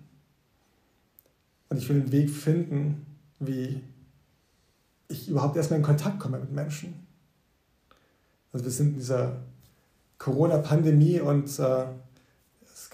Und 1.68 1.78
ich 1.78 1.88
will 1.88 2.00
einen 2.00 2.12
Weg 2.12 2.30
finden, 2.30 3.06
wie 3.38 3.82
ich 5.08 5.28
überhaupt 5.28 5.56
erstmal 5.56 5.78
in 5.78 5.84
Kontakt 5.84 6.18
komme 6.18 6.40
mit 6.40 6.52
Menschen. 6.52 7.06
Also 8.52 8.64
wir 8.64 8.72
sind 8.72 8.88
in 8.88 8.94
dieser 8.96 9.36
Corona-Pandemie 10.18 11.20
und 11.20 11.44
es 11.46 11.58
äh, 11.60 11.86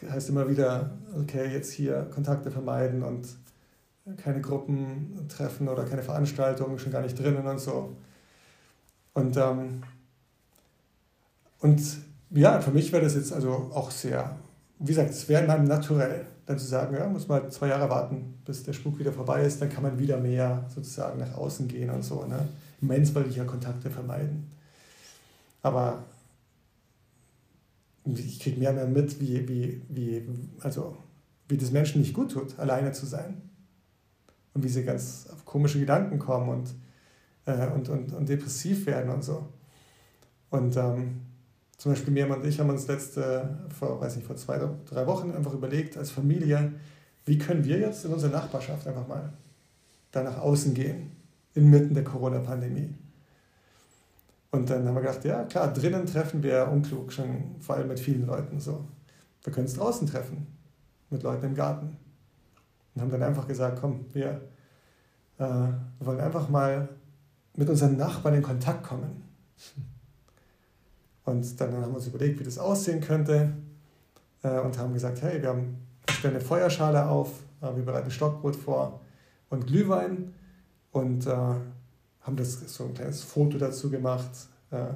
heißt 0.08 0.28
immer 0.28 0.48
wieder, 0.50 0.90
okay, 1.18 1.50
jetzt 1.50 1.72
hier 1.72 2.10
Kontakte 2.12 2.50
vermeiden 2.50 3.02
und 3.02 3.26
keine 4.16 4.40
Gruppen 4.40 5.26
treffen 5.28 5.68
oder 5.68 5.84
keine 5.84 6.02
Veranstaltungen, 6.02 6.78
schon 6.78 6.92
gar 6.92 7.02
nicht 7.02 7.18
drinnen 7.18 7.46
und 7.46 7.58
so. 7.58 7.96
Und, 9.14 9.36
ähm, 9.36 9.82
und 11.60 11.80
ja, 12.30 12.60
für 12.60 12.70
mich 12.70 12.92
wäre 12.92 13.02
das 13.02 13.14
jetzt 13.14 13.32
also 13.32 13.70
auch 13.74 13.90
sehr, 13.90 14.36
wie 14.78 14.86
gesagt, 14.86 15.10
es 15.10 15.28
wäre 15.28 15.42
in 15.42 15.48
meinem 15.48 15.64
Naturell, 15.64 16.26
dann 16.46 16.58
zu 16.58 16.66
sagen, 16.66 16.96
ja, 16.96 17.06
muss 17.06 17.28
mal 17.28 17.50
zwei 17.50 17.68
Jahre 17.68 17.90
warten, 17.90 18.34
bis 18.44 18.62
der 18.62 18.72
Spuk 18.72 18.98
wieder 18.98 19.12
vorbei 19.12 19.42
ist, 19.42 19.60
dann 19.60 19.70
kann 19.70 19.82
man 19.82 19.98
wieder 19.98 20.16
mehr 20.16 20.64
sozusagen 20.74 21.18
nach 21.18 21.34
außen 21.34 21.68
gehen 21.68 21.90
und 21.90 22.04
so. 22.04 22.24
Ne? 22.24 22.48
Immens 22.80 23.14
weil 23.14 23.28
ich 23.28 23.36
ja 23.36 23.44
Kontakte 23.44 23.90
vermeiden. 23.90 24.50
Aber 25.62 26.02
ich 28.06 28.40
kriege 28.40 28.58
mehr 28.58 28.70
und 28.70 28.76
mehr 28.76 28.86
mit, 28.86 29.20
wie, 29.20 29.46
wie, 29.48 29.82
wie, 29.88 30.26
also, 30.60 30.96
wie 31.48 31.58
das 31.58 31.70
Menschen 31.70 32.00
nicht 32.00 32.14
gut 32.14 32.32
tut, 32.32 32.58
alleine 32.58 32.92
zu 32.92 33.06
sein. 33.06 33.49
Und 34.54 34.64
wie 34.64 34.68
sie 34.68 34.84
ganz 34.84 35.28
auf 35.32 35.44
komische 35.44 35.78
Gedanken 35.78 36.18
kommen 36.18 36.48
und, 36.48 36.74
äh, 37.46 37.68
und, 37.68 37.88
und, 37.88 38.12
und 38.12 38.28
depressiv 38.28 38.86
werden 38.86 39.10
und 39.10 39.22
so. 39.22 39.48
Und 40.50 40.76
ähm, 40.76 41.20
zum 41.76 41.92
Beispiel 41.92 42.12
Mirjam 42.12 42.38
und 42.38 42.44
ich 42.44 42.60
haben 42.60 42.68
uns 42.68 42.86
letzte, 42.88 43.58
vor, 43.78 44.00
weiß 44.00 44.16
nicht, 44.16 44.26
vor 44.26 44.36
zwei, 44.36 44.60
drei 44.86 45.06
Wochen 45.06 45.30
einfach 45.30 45.54
überlegt, 45.54 45.96
als 45.96 46.10
Familie, 46.10 46.72
wie 47.24 47.38
können 47.38 47.64
wir 47.64 47.78
jetzt 47.78 48.04
in 48.04 48.12
unserer 48.12 48.32
Nachbarschaft 48.32 48.86
einfach 48.86 49.06
mal 49.06 49.32
da 50.10 50.22
nach 50.22 50.38
außen 50.38 50.74
gehen, 50.74 51.12
inmitten 51.54 51.94
der 51.94 52.04
Corona-Pandemie. 52.04 52.92
Und 54.50 54.68
dann 54.68 54.86
haben 54.86 54.94
wir 54.94 55.02
gedacht, 55.02 55.24
ja 55.24 55.44
klar, 55.44 55.72
drinnen 55.72 56.06
treffen 56.06 56.42
wir 56.42 56.68
unklug, 56.68 57.12
schon 57.12 57.54
vor 57.60 57.76
allem 57.76 57.88
mit 57.88 58.00
vielen 58.00 58.26
Leuten 58.26 58.58
so. 58.58 58.84
Wir 59.44 59.52
können 59.52 59.66
es 59.66 59.74
draußen 59.74 60.08
treffen, 60.08 60.48
mit 61.08 61.22
Leuten 61.22 61.46
im 61.46 61.54
Garten. 61.54 61.96
Und 62.94 63.02
haben 63.02 63.10
dann 63.10 63.22
einfach 63.22 63.46
gesagt, 63.46 63.78
komm, 63.80 64.04
wir, 64.12 64.40
äh, 65.38 65.72
wollen 66.00 66.20
einfach 66.20 66.48
mal 66.48 66.88
mit 67.56 67.68
unseren 67.68 67.96
Nachbarn 67.96 68.34
in 68.34 68.42
Kontakt 68.42 68.84
kommen. 68.84 69.22
Und 71.24 71.60
dann 71.60 71.72
haben 71.72 71.90
wir 71.90 71.96
uns 71.96 72.06
überlegt, 72.06 72.40
wie 72.40 72.44
das 72.44 72.58
aussehen 72.58 73.00
könnte 73.00 73.52
äh, 74.42 74.58
und 74.60 74.78
haben 74.78 74.92
gesagt, 74.92 75.22
hey, 75.22 75.40
wir 75.40 75.50
haben 75.50 75.76
stellen 76.08 76.34
eine 76.34 76.44
Feuerschale 76.44 77.08
auf, 77.08 77.30
äh, 77.60 77.74
wir 77.74 77.84
bereiten 77.84 78.10
Stockbrot 78.10 78.56
vor 78.56 79.00
und 79.48 79.66
Glühwein 79.66 80.34
und 80.92 81.26
äh, 81.26 81.30
haben 81.30 82.36
das 82.36 82.60
so 82.74 82.84
ein 82.84 82.94
kleines 82.94 83.22
Foto 83.22 83.58
dazu 83.58 83.90
gemacht 83.90 84.30
äh, 84.70 84.86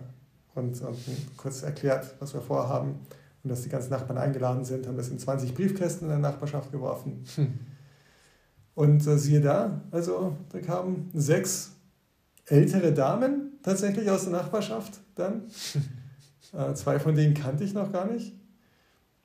und, 0.55 0.81
und 0.83 1.37
kurz 1.37 1.63
erklärt, 1.63 2.15
was 2.19 2.35
wir 2.35 2.41
vorhaben 2.41 3.01
und 3.43 3.51
dass 3.51 3.63
die 3.63 3.69
ganzen 3.69 3.91
Nachbarn 3.91 4.19
eingeladen 4.19 4.65
sind, 4.65 4.87
haben 4.87 4.97
das 4.97 5.09
in 5.09 5.19
20 5.19 5.55
Briefkästen 5.55 6.07
in 6.07 6.11
der 6.11 6.31
Nachbarschaft 6.31 6.73
geworfen. 6.73 7.25
Hm. 7.37 7.59
Und 8.75 9.07
äh, 9.07 9.19
siehe 9.19 9.41
da, 9.41 9.83
also 9.91 10.37
da 10.51 10.61
kamen 10.61 11.11
sechs 11.15 11.73
ältere 12.47 12.93
Damen 12.93 13.59
tatsächlich 13.63 14.11
aus 14.11 14.25
der 14.25 14.33
Nachbarschaft 14.33 15.01
dann. 15.15 15.43
Äh, 16.53 16.75
zwei 16.75 17.01
von 17.01 17.17
denen 17.17 17.35
kannte 17.35 17.65
ich 17.65 17.75
noch 17.75 17.91
gar 17.91 18.07
nicht. 18.07 18.33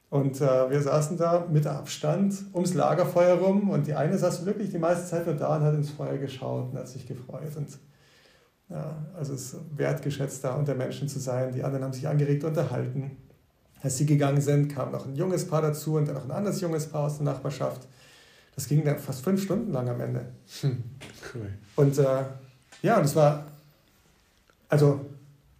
Und 0.09 0.41
äh, 0.41 0.69
wir 0.69 0.81
saßen 0.81 1.17
da 1.17 1.45
mit 1.47 1.67
Abstand 1.67 2.33
ums 2.53 2.73
Lagerfeuer 2.73 3.35
rum 3.35 3.69
und 3.69 3.85
die 3.85 3.93
eine 3.93 4.17
saß 4.17 4.45
wirklich 4.45 4.71
die 4.71 4.79
meiste 4.79 5.05
Zeit 5.05 5.27
nur 5.27 5.35
da 5.35 5.57
und 5.57 5.63
hat 5.63 5.75
ins 5.75 5.91
Feuer 5.91 6.17
geschaut 6.17 6.71
und 6.71 6.77
hat 6.77 6.87
sich 6.87 7.05
gefreut. 7.05 7.55
Und 7.55 7.67
ja, 8.69 9.05
also 9.15 9.33
es 9.33 9.53
ist 9.53 9.59
wertgeschätzt, 9.75 10.43
da 10.43 10.55
unter 10.55 10.73
Menschen 10.73 11.07
zu 11.07 11.19
sein. 11.19 11.53
Die 11.53 11.63
anderen 11.63 11.85
haben 11.85 11.93
sich 11.93 12.07
angeregt 12.07 12.43
unterhalten. 12.43 13.17
Als 13.81 13.97
sie 13.97 14.07
gegangen 14.07 14.41
sind, 14.41 14.69
kam 14.69 14.91
noch 14.91 15.05
ein 15.05 15.15
junges 15.15 15.47
Paar 15.47 15.61
dazu 15.61 15.95
und 15.95 16.07
dann 16.07 16.15
noch 16.15 16.25
ein 16.25 16.31
anderes 16.31 16.59
junges 16.61 16.87
Paar 16.87 17.05
aus 17.05 17.17
der 17.17 17.25
Nachbarschaft. 17.25 17.87
Das 18.59 18.67
ging 18.67 18.83
dann 18.83 18.99
fast 18.99 19.23
fünf 19.23 19.41
Stunden 19.41 19.71
lang 19.71 19.87
am 19.87 20.01
Ende. 20.01 20.25
Hm, 20.59 20.83
cool. 21.33 21.49
Und 21.77 21.97
äh, 21.97 22.23
ja, 22.81 22.97
und 22.97 23.05
es 23.05 23.15
war, 23.15 23.45
also 24.67 25.05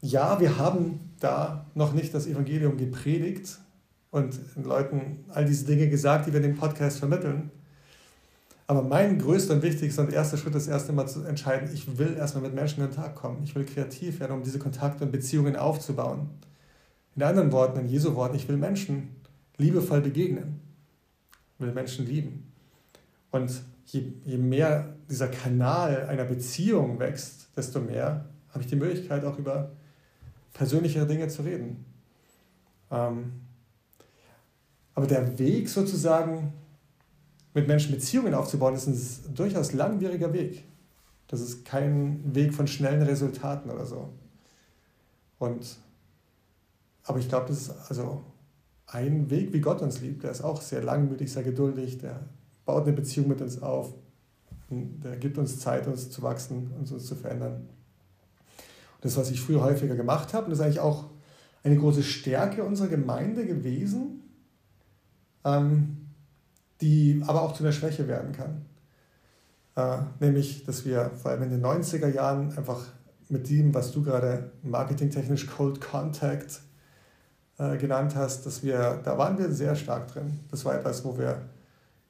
ja, 0.02 0.38
wir 0.42 0.58
haben 0.58 1.00
da 1.22 1.66
noch 1.76 1.94
nicht 1.94 2.14
das 2.14 2.28
Evangelium 2.28 2.76
gepredigt 2.76 3.58
und 4.12 4.38
den 4.54 4.66
Leuten 4.66 5.24
all 5.30 5.46
diese 5.46 5.64
Dinge 5.64 5.88
gesagt, 5.88 6.28
die 6.28 6.34
wir 6.34 6.42
in 6.42 6.52
dem 6.52 6.58
Podcast 6.58 7.00
vermitteln. 7.00 7.52
Aber 8.68 8.82
mein 8.82 9.18
größter 9.18 9.54
und 9.54 9.62
wichtigster 9.62 10.02
und 10.02 10.12
erster 10.12 10.36
Schritt 10.36 10.56
ist 10.56 10.68
erst 10.68 10.90
einmal 10.90 11.08
zu 11.08 11.24
entscheiden, 11.24 11.70
ich 11.74 11.98
will 11.98 12.18
erstmal 12.18 12.44
mit 12.44 12.54
Menschen 12.54 12.84
in 12.84 12.90
Kontakt 12.94 13.16
kommen. 13.16 13.44
Ich 13.46 13.56
will 13.56 13.64
kreativ 13.64 14.20
werden, 14.20 14.34
um 14.34 14.44
diese 14.44 14.60
Kontakte 14.60 15.06
und 15.06 15.14
Beziehungen 15.14 15.56
aufzubauen. 15.56 16.32
In 17.16 17.24
anderen 17.24 17.54
Worten, 17.54 17.80
in 17.80 17.88
Jesu 17.88 18.14
Worten, 18.16 18.36
ich 18.36 18.50
will 18.50 18.58
Menschen 18.58 19.16
liebevoll 19.56 20.02
begegnen. 20.02 20.60
Ich 21.56 21.66
will 21.66 21.72
Menschen 21.72 22.06
lieben. 22.06 22.49
Und 23.32 23.62
je, 23.86 24.12
je 24.26 24.38
mehr 24.38 24.96
dieser 25.10 25.28
Kanal 25.28 26.08
einer 26.08 26.26
Beziehung 26.26 27.00
wächst, 27.00 27.50
desto 27.56 27.80
mehr 27.80 28.26
habe 28.50 28.64
ich 28.64 28.70
die 28.70 28.76
Möglichkeit, 28.76 29.24
auch 29.26 29.38
über 29.38 29.72
persönlichere 30.54 31.06
Dinge 31.06 31.28
zu 31.28 31.44
reden. 31.44 31.86
Ähm, 32.92 33.34
aber 34.96 35.08
der 35.08 35.38
Weg 35.40 35.70
sozusagen, 35.70 36.54
mit 37.54 37.68
Menschen 37.68 37.92
Beziehungen 37.92 38.34
aufzubauen, 38.34 38.76
ist 38.76 38.88
ein 38.88 39.36
durchaus 39.36 39.74
langwieriger 39.74 40.34
Weg. 40.34 40.66
Das 41.28 41.42
ist 41.42 41.64
kein 41.64 42.36
Weg 42.36 42.54
von 42.54 42.68
schnellen 42.68 43.02
Resultaten 43.04 43.70
oder 43.70 43.86
so. 43.86 44.10
Und, 45.38 45.78
aber 47.04 47.20
ich 47.20 47.30
glaube, 47.30 47.48
das 47.48 47.62
ist 47.62 47.90
also 47.90 48.24
ein 48.88 49.30
Weg, 49.30 49.54
wie 49.54 49.62
Gott 49.62 49.82
uns 49.82 50.02
liebt. 50.02 50.24
Der 50.24 50.32
ist 50.32 50.42
auch 50.42 50.62
sehr 50.62 50.84
langmütig, 50.84 51.32
sehr 51.32 51.44
geduldig, 51.44 52.00
der 52.00 52.20
baut 52.70 52.84
eine 52.84 52.94
Beziehung 52.96 53.28
mit 53.28 53.42
uns 53.42 53.64
auf. 53.64 53.96
Der 54.70 55.16
gibt 55.18 55.40
uns 55.40 55.58
Zeit, 55.58 55.88
uns 55.88 56.12
zu 56.12 56.22
wachsen 56.22 56.72
und 56.78 56.92
uns 56.92 57.06
zu 57.08 57.16
verändern. 57.16 57.68
Das, 59.02 59.18
was 59.18 59.32
ich 59.32 59.42
früher 59.42 59.64
häufiger 59.64 59.96
gemacht 59.96 60.34
habe, 60.34 60.46
und 60.46 60.52
das 60.52 60.60
ist 60.60 60.66
eigentlich 60.66 60.80
auch 60.80 61.06
eine 61.64 61.78
große 61.78 62.04
Stärke 62.04 62.64
unserer 62.64 62.90
Gemeinde 62.90 63.48
gewesen, 63.48 64.22
ähm, 65.44 66.10
die 66.82 67.24
aber 67.26 67.42
auch 67.42 67.54
zu 67.54 67.64
einer 67.64 67.72
Schwäche 67.72 68.08
werden 68.08 68.34
kann. 68.34 68.66
Äh, 69.76 70.04
nämlich, 70.24 70.64
dass 70.64 70.86
wir 70.86 71.10
vor 71.16 71.32
allem 71.32 71.42
in 71.44 71.50
den 71.50 71.66
90er 71.66 72.08
Jahren 72.08 72.56
einfach 72.56 72.86
mit 73.30 73.50
dem, 73.50 73.74
was 73.74 73.92
du 73.92 74.04
gerade 74.04 74.52
marketingtechnisch 74.62 75.48
Cold 75.48 75.82
Contact 75.82 76.62
äh, 77.58 77.78
genannt 77.78 78.16
hast, 78.16 78.46
dass 78.46 78.62
wir, 78.62 79.02
da 79.04 79.18
waren 79.18 79.40
wir 79.40 79.52
sehr 79.52 79.76
stark 79.76 80.14
drin. 80.14 80.40
Das 80.52 80.66
war 80.66 80.76
etwas, 80.76 81.04
wo 81.04 81.18
wir 81.18 81.50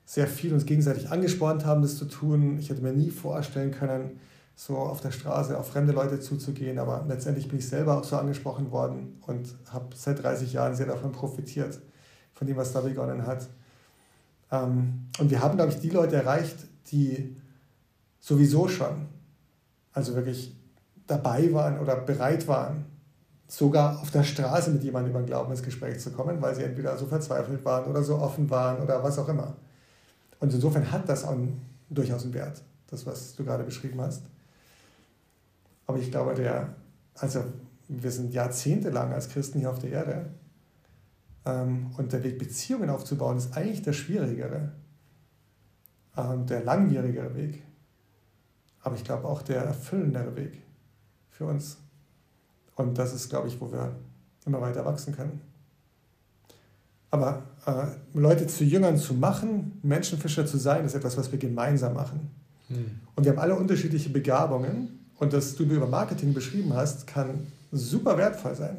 sehr 0.10 0.26
viel 0.26 0.56
uns 0.56 0.66
gegenseitig 0.66 1.12
angespornt 1.12 1.66
haben, 1.66 1.84
das 1.84 1.96
zu 1.96 2.06
tun. 2.06 2.58
Ich 2.58 2.72
hätte 2.72 2.82
mir 2.82 2.94
nie 2.94 3.12
vorstellen 3.12 3.70
können, 3.70 4.20
so 4.56 4.76
auf 4.76 5.02
der 5.02 5.12
Straße 5.12 5.56
auf 5.56 5.68
fremde 5.70 5.94
Leute 5.94 6.20
zuzugehen, 6.20 6.80
aber 6.80 7.06
letztendlich 7.08 7.48
bin 7.48 7.60
ich 7.60 7.68
selber 7.68 7.96
auch 7.96 8.04
so 8.04 8.18
angesprochen 8.18 8.72
worden 8.72 9.22
und 9.28 9.54
habe 9.72 9.96
seit 9.96 10.24
30 10.24 10.52
Jahren 10.52 10.74
sehr 10.74 10.88
davon 10.88 11.12
profitiert, 11.12 11.80
von 12.34 12.48
dem, 12.48 12.58
was 12.58 12.74
da 12.74 12.82
begonnen 12.82 13.28
hat. 13.28 13.46
Ähm, 14.52 15.10
und 15.20 15.30
wir 15.30 15.44
haben, 15.44 15.58
glaube 15.58 15.74
ich, 15.74 15.80
die 15.80 15.92
Leute 15.92 16.16
erreicht, 16.16 16.58
die 16.88 17.38
sowieso 18.20 18.68
schon 18.68 19.10
also 19.94 20.16
wirklich 20.16 20.56
dabei 21.06 21.54
waren 21.54 21.78
oder 21.78 21.96
bereit 21.98 22.48
waren, 22.48 22.86
sogar 23.48 24.02
auf 24.02 24.10
der 24.10 24.24
Straße 24.24 24.72
mit 24.72 24.84
jemandem 24.84 25.12
über 25.12 25.22
den 25.22 25.28
Glauben 25.28 25.52
ins 25.52 25.62
Gespräch 25.62 26.00
zu 26.00 26.10
kommen, 26.12 26.42
weil 26.42 26.56
sie 26.56 26.64
entweder 26.64 26.98
so 26.98 27.06
verzweifelt 27.06 27.64
waren 27.64 27.86
oder 27.86 28.02
so 28.02 28.18
offen 28.18 28.50
waren 28.50 28.82
oder 28.82 29.04
was 29.04 29.20
auch 29.20 29.30
immer. 29.30 29.56
Und 30.40 30.54
insofern 30.54 30.92
hat 30.92 31.08
das 31.10 31.24
auch 31.24 31.38
durchaus 31.90 32.24
einen 32.24 32.34
Wert, 32.34 32.64
das, 32.88 33.06
was 33.06 33.36
du 33.36 33.44
gerade 33.44 33.64
beschrieben 33.64 34.00
hast. 34.02 34.24
Aber 35.86 35.98
ich 35.98 36.12
glaube, 36.12 36.34
der, 36.34 36.76
also 37.16 37.44
wir 37.88 38.12
sind 38.12 38.34
jahrzehntelang 38.34 39.12
als 39.12 39.30
Christen 39.30 39.60
hier 39.60 39.70
auf 39.70 39.80
der 39.80 39.92
Erde 39.92 40.30
ähm, 41.46 41.92
und 41.98 42.14
der 42.14 42.24
Weg, 42.24 42.38
Beziehungen 42.38 42.90
aufzubauen, 42.90 43.38
ist 43.38 43.56
eigentlich 43.58 43.82
der 43.82 43.94
schwierigere 43.94 44.72
und 46.16 46.50
der 46.50 46.64
langwierigere 46.64 47.34
Weg. 47.36 47.64
Aber 48.82 48.96
ich 48.96 49.04
glaube 49.04 49.28
auch 49.28 49.42
der 49.42 49.64
erfüllendere 49.64 50.36
Weg 50.36 50.62
für 51.30 51.46
uns. 51.46 51.78
Und 52.76 52.98
das 52.98 53.14
ist, 53.14 53.30
glaube 53.30 53.48
ich, 53.48 53.60
wo 53.60 53.72
wir 53.72 53.96
immer 54.46 54.62
weiter 54.62 54.86
wachsen 54.86 55.16
können. 55.16 55.42
Aber 57.12 57.44
äh, 57.66 58.18
Leute 58.18 58.48
zu 58.48 58.64
Jüngern 58.64 58.98
zu 58.98 59.14
machen, 59.14 59.80
Menschenfischer 59.84 60.46
zu 60.46 60.58
sein, 60.58 60.86
ist 60.86 60.96
etwas, 60.96 61.18
was 61.18 61.32
wir 61.32 61.40
gemeinsam 61.40 61.94
machen. 61.94 62.30
Hm. 62.68 62.86
Und 63.16 63.24
wir 63.24 63.32
haben 63.32 63.40
alle 63.40 63.56
unterschiedliche 63.56 64.10
Begabungen. 64.10 65.00
Und 65.18 65.34
das 65.34 65.56
du 65.56 65.64
über 65.64 65.88
Marketing 65.88 66.34
beschrieben 66.34 66.74
hast, 66.74 67.06
kann 67.06 67.48
super 67.72 68.18
wertvoll 68.18 68.56
sein. 68.56 68.78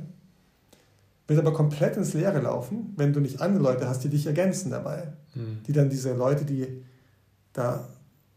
Wird 1.27 1.39
aber 1.39 1.53
komplett 1.53 1.97
ins 1.97 2.15
Leere 2.15 2.41
laufen, 2.41 2.95
wenn 2.97 3.13
du 3.13 3.21
nicht 3.21 3.41
andere 3.41 3.63
Leute 3.63 3.89
hast, 3.89 4.03
die 4.05 4.09
dich 4.09 4.27
ergänzen 4.27 4.71
dabei. 4.71 5.13
Hm. 5.35 5.59
Die 5.67 5.73
dann 5.73 5.91
diese 5.91 6.15
Leute, 6.15 6.45
die 6.45 6.67
da 7.53 7.87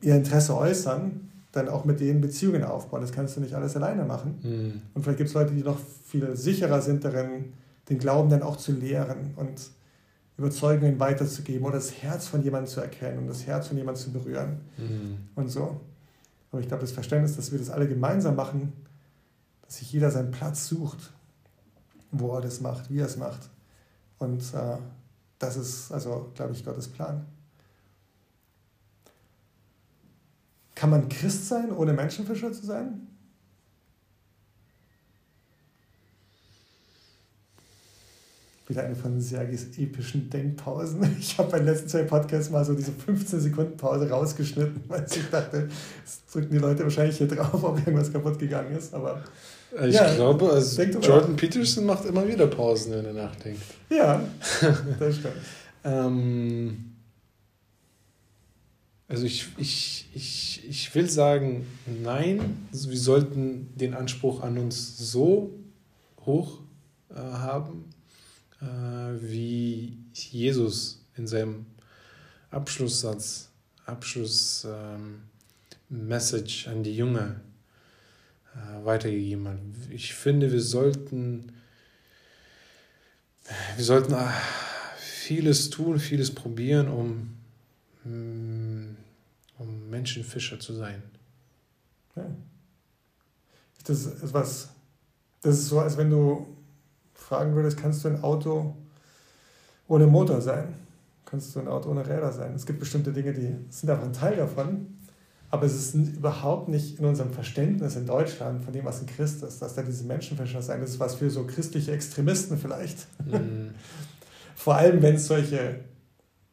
ihr 0.02 0.16
Interesse 0.16 0.58
äußern, 0.58 1.30
dann 1.54 1.70
auch 1.70 1.86
mit 1.86 2.00
denen 2.00 2.20
Beziehungen 2.20 2.64
aufbauen. 2.64 3.02
Das 3.02 3.12
kannst 3.12 3.38
du 3.38 3.42
nicht 3.42 3.54
alles 3.54 3.76
alleine 3.76 4.04
machen. 4.04 4.40
Mhm. 4.42 4.82
Und 4.94 5.04
vielleicht 5.04 5.20
gibt 5.20 5.30
es 5.30 5.36
Leute, 5.36 5.54
die 5.54 5.62
noch 5.62 5.78
viel 6.06 6.36
sicherer 6.36 6.82
sind 6.82 7.06
darin, 7.06 7.54
den 7.90 8.00
Glauben 8.00 8.30
dann 8.30 8.42
auch 8.42 8.58
zu 8.58 8.72
lehren 8.72 9.34
und 9.36 9.70
Überzeugungen 10.44 11.00
weiterzugeben 11.00 11.66
oder 11.66 11.76
das 11.76 12.04
Herz 12.04 12.28
von 12.28 12.44
jemandem 12.44 12.72
zu 12.72 12.82
erkennen 12.82 13.20
und 13.20 13.28
das 13.28 13.46
Herz 13.48 13.68
von 13.68 13.78
jemandem 13.78 14.04
zu 14.04 14.12
berühren 14.12 14.62
mhm. 14.78 15.18
und 15.36 15.50
so. 15.50 15.80
Aber 16.52 16.62
ich 16.62 16.68
glaube, 16.68 16.82
das 16.82 16.92
Verständnis, 16.92 17.36
dass 17.36 17.52
wir 17.52 17.60
das 17.60 17.70
alle 17.70 17.88
gemeinsam 17.88 18.36
machen, 18.36 18.74
dass 19.62 19.78
sich 19.78 19.92
jeder 19.92 20.12
seinen 20.12 20.32
Platz 20.32 20.68
sucht, 20.68 21.12
wo 22.12 22.36
er 22.36 22.42
das 22.42 22.62
macht, 22.62 22.90
wie 22.90 23.00
er 23.00 23.06
es 23.06 23.18
macht. 23.18 23.50
Und 24.20 24.42
äh, 24.54 24.78
das 25.40 25.58
ist, 25.58 25.92
also, 25.92 26.32
glaube 26.36 26.54
ich, 26.54 26.64
Gottes 26.64 26.88
Plan. 26.88 27.26
Kann 30.76 30.90
man 30.90 31.08
Christ 31.10 31.48
sein, 31.48 31.72
ohne 31.72 31.94
Menschenfischer 31.94 32.52
zu 32.52 32.66
sein? 32.66 33.08
Wieder 38.68 38.84
eine 38.84 38.96
von 38.96 39.20
Sergis 39.20 39.78
epischen 39.78 40.30
Denkpausen. 40.30 41.02
Ich 41.20 41.38
habe 41.38 41.52
bei 41.52 41.58
den 41.58 41.68
letzten 41.68 41.90
zwei 41.90 42.04
Podcasts 42.04 42.50
mal 42.50 42.64
so 42.64 42.74
diese 42.74 42.92
15 42.94 43.42
Sekunden 43.42 43.78
Pause 43.78 44.10
rausgeschnitten, 44.10 44.84
weil 44.88 45.06
ich 45.10 45.30
dachte, 45.30 45.68
es 46.06 46.22
drücken 46.32 46.52
die 46.52 46.60
Leute 46.60 46.84
wahrscheinlich 46.84 47.18
hier 47.18 47.28
drauf, 47.28 47.64
ob 47.64 47.78
irgendwas 47.78 48.12
kaputt 48.12 48.40
gegangen 48.40 48.76
ist. 48.76 48.94
Aber 48.94 49.22
ich 49.86 49.96
ja, 49.96 50.14
glaube, 50.14 50.50
also 50.50 50.82
Jordan 50.82 51.36
Peterson 51.36 51.86
macht 51.86 52.06
immer 52.06 52.28
wieder 52.28 52.48
Pausen, 52.48 52.94
wenn 52.94 53.06
er 53.06 53.14
nachdenkt. 53.14 53.62
Ja, 53.90 54.24
das 55.00 55.16
stimmt. 55.16 55.34
ähm, 55.84 56.94
also 59.14 59.26
ich, 59.26 59.48
ich, 59.58 60.10
ich, 60.14 60.68
ich 60.68 60.96
will 60.96 61.10
sagen, 61.10 61.68
nein, 62.02 62.68
also 62.72 62.90
wir 62.90 62.98
sollten 62.98 63.70
den 63.76 63.94
Anspruch 63.94 64.42
an 64.42 64.58
uns 64.58 64.98
so 64.98 65.52
hoch 66.26 66.62
äh, 67.10 67.20
haben, 67.20 67.86
äh, 67.92 67.93
wie 69.20 69.98
Jesus 70.14 71.04
in 71.16 71.28
seinem 71.28 71.66
Abschlusssatz, 72.52 73.50
Abschluss-Message 73.86 76.68
ähm, 76.68 76.74
an 76.74 76.84
die 76.84 76.96
Jünger 76.96 77.42
äh, 78.56 78.86
weitergegeben 78.86 79.48
hat. 79.48 79.58
Ich 79.90 80.14
finde, 80.14 80.52
wir 80.52 80.62
sollten, 80.62 81.52
wir 83.76 83.84
sollten 83.84 84.14
äh, 84.14 84.30
vieles 84.98 85.70
tun, 85.70 86.00
vieles 86.00 86.34
probieren, 86.34 86.88
um 86.88 87.38
mm, 88.04 88.96
um 89.58 89.90
Menschenfischer 89.90 90.60
zu 90.60 90.74
sein. 90.74 91.04
Ja. 92.16 92.26
Das 93.86 94.06
ist 94.06 94.34
was, 94.34 94.70
das 95.42 95.60
ist 95.60 95.68
so, 95.68 95.80
als 95.80 95.98
wenn 95.98 96.10
du 96.10 96.48
fragen 97.34 97.56
würdest, 97.56 97.78
kannst 97.78 98.04
du 98.04 98.10
ein 98.10 98.24
Auto 98.24 98.76
ohne 99.88 100.06
Motor 100.06 100.40
sein? 100.40 100.76
Kannst 101.26 101.56
du 101.56 101.60
ein 101.60 101.68
Auto 101.68 101.90
ohne 101.90 102.06
Räder 102.06 102.32
sein? 102.32 102.54
Es 102.56 102.68
gibt 102.68 102.80
bestimmte 102.80 103.12
Dinge, 103.12 103.34
die 103.34 103.56
sind 103.70 103.90
einfach 103.90 104.06
ein 104.06 104.14
Teil 104.14 104.36
davon, 104.36 105.00
aber 105.50 105.66
es 105.66 105.74
ist 105.74 105.96
überhaupt 105.96 106.70
nicht 106.70 107.00
in 107.00 107.06
unserem 107.06 107.32
Verständnis 107.32 107.96
in 107.96 108.06
Deutschland 108.06 108.64
von 108.64 108.72
dem, 108.72 108.86
was 108.86 109.02
ein 109.02 109.08
Christ 109.08 109.42
ist, 109.42 109.64
dass 109.64 109.74
da 109.74 109.82
diese 109.82 110.04
Menschenfischer 110.04 110.62
sein. 110.62 110.80
Das 110.82 110.92
ist 110.92 111.00
was 111.00 111.16
für 111.16 111.32
so 111.32 111.46
christliche 111.46 111.92
Extremisten 111.92 112.58
vielleicht. 112.58 113.08
Mhm. 113.26 113.72
Vor 114.56 114.76
allem, 114.76 115.02
wenn 115.02 115.16
es 115.16 115.26
solche 115.26 115.80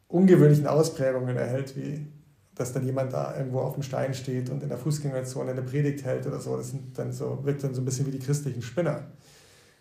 ungewöhnlichen 0.09 0.67
Ausprägungen 0.67 1.37
erhält, 1.37 1.77
wie 1.77 2.07
dass 2.55 2.75
dann 2.75 2.85
jemand 2.85 3.15
da 3.15 3.35
irgendwo 3.39 3.61
auf 3.61 3.73
dem 3.73 3.83
Stein 3.83 4.13
steht 4.13 4.51
und 4.51 4.63
in 4.63 4.69
der 4.69 4.77
Fußgängerzone 4.77 5.53
eine 5.53 5.63
Predigt 5.63 6.05
hält 6.05 6.27
oder 6.27 6.41
so. 6.41 6.59
Das 6.59 6.69
sind 6.69 6.99
dann 6.99 7.11
so, 7.11 7.39
wirkt 7.43 7.65
dann 7.65 7.73
so 7.73 7.81
ein 7.81 7.87
bisschen 7.87 8.07
wie 8.07 8.11
die 8.11 8.19
christlichen 8.19 8.61
Spinner 8.61 9.05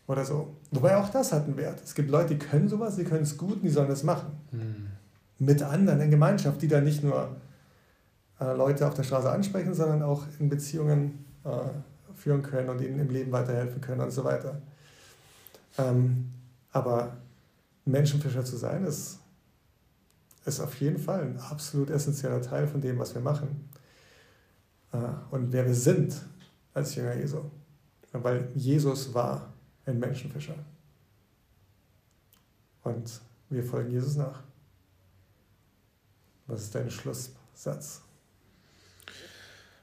oder 0.10 0.26
so. 0.26 0.56
Wobei 0.72 0.98
auch 0.98 1.10
das 1.10 1.32
hat 1.32 1.46
einen 1.46 1.56
Wert. 1.56 1.82
Es 1.84 1.94
gibt 1.94 2.10
Leute, 2.10 2.36
die 2.36 2.40
können 2.40 2.68
sowas, 2.68 2.96
die 2.96 3.04
können 3.04 3.22
es 3.22 3.38
gut 3.38 3.58
und 3.58 3.62
die 3.62 3.70
sollen 3.70 3.88
das 3.88 4.04
machen. 4.04 4.32
Hm. 4.50 4.88
Mit 5.38 5.62
anderen 5.62 6.02
in 6.02 6.10
Gemeinschaft, 6.10 6.62
die 6.64 6.68
dann 6.68 6.84
nicht 6.84 7.04
nur 7.04 7.38
äh, 8.42 8.54
Leute 8.56 8.88
auf 8.88 8.96
der 8.96 9.04
Straße 9.04 9.30
ansprechen, 9.30 9.76
sondern 9.76 10.02
auch 10.02 10.26
in 10.40 10.50
Beziehungen 10.50 11.26
äh, 11.46 11.50
führen 12.16 12.42
können 12.42 12.70
und 12.70 12.82
ihnen 12.82 13.00
im 13.00 13.10
Leben 13.10 13.32
weiterhelfen 13.32 13.82
können 13.82 14.02
und 14.02 14.12
so 14.12 14.24
weiter. 14.24 14.60
Ähm, 15.78 16.32
aber 16.72 17.18
Menschenfischer 17.86 18.44
zu 18.44 18.58
sein, 18.58 18.86
ist 18.86 19.20
ist 20.46 20.60
auf 20.60 20.80
jeden 20.82 20.98
Fall 20.98 21.22
ein 21.22 21.40
absolut 21.40 21.92
essentieller 21.92 22.42
Teil 22.42 22.66
von 22.66 22.82
dem, 22.82 22.98
was 22.98 23.14
wir 23.14 23.22
machen. 23.22 23.70
Äh, 24.92 24.98
und 25.30 25.54
wer 25.54 25.68
wir 25.68 25.76
sind 25.76 26.16
als 26.74 26.96
Jünger 26.96 27.14
Jesu. 27.14 27.42
Weil 28.12 28.48
Jesus 28.56 29.14
war 29.14 29.54
ein 29.90 30.00
Menschenfischer. 30.00 30.56
Und 32.84 33.22
wir 33.50 33.64
folgen 33.64 33.92
Jesus 33.92 34.16
nach. 34.16 34.44
Was 36.48 36.64
ist 36.64 36.76
dein 36.76 36.90
Schlusssatz? 36.90 38.02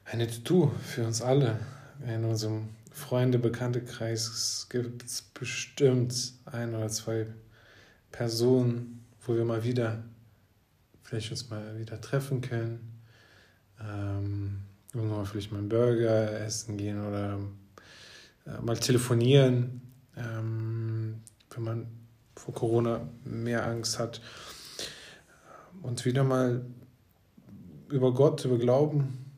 Eine 0.05 0.27
To-Do 0.27 0.71
für 0.83 1.05
uns 1.05 1.21
alle. 1.21 1.59
In 2.05 2.23
unserem 2.25 2.69
Freunde-Bekannte-Kreis 2.91 4.67
gibt 4.69 5.03
es 5.03 5.21
bestimmt 5.21 6.33
ein 6.45 6.73
oder 6.75 6.89
zwei 6.89 7.27
Personen, 8.11 9.05
wo 9.25 9.35
wir 9.35 9.45
mal 9.45 9.63
wieder 9.63 10.03
vielleicht 11.03 11.31
uns 11.31 11.49
mal 11.49 11.77
wieder 11.79 11.99
treffen 12.01 12.41
können. 12.41 13.01
Ähm, 13.81 14.61
irgendwann 14.93 15.25
vielleicht 15.25 15.51
mal 15.51 15.59
einen 15.59 15.69
Burger 15.69 16.39
essen 16.41 16.77
gehen 16.77 17.05
oder 17.05 17.39
äh, 18.45 18.61
mal 18.61 18.77
telefonieren, 18.77 19.81
ähm, 20.17 21.21
wenn 21.51 21.63
man 21.63 21.87
vor 22.35 22.53
Corona 22.53 23.01
mehr 23.23 23.65
Angst 23.65 23.99
hat. 23.99 24.21
Und 25.81 26.05
wieder 26.05 26.23
mal 26.23 26.65
über 27.89 28.13
Gott, 28.13 28.43
über 28.45 28.57
Glauben 28.57 29.31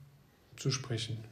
zu 0.57 0.71
sprechen. 0.71 1.23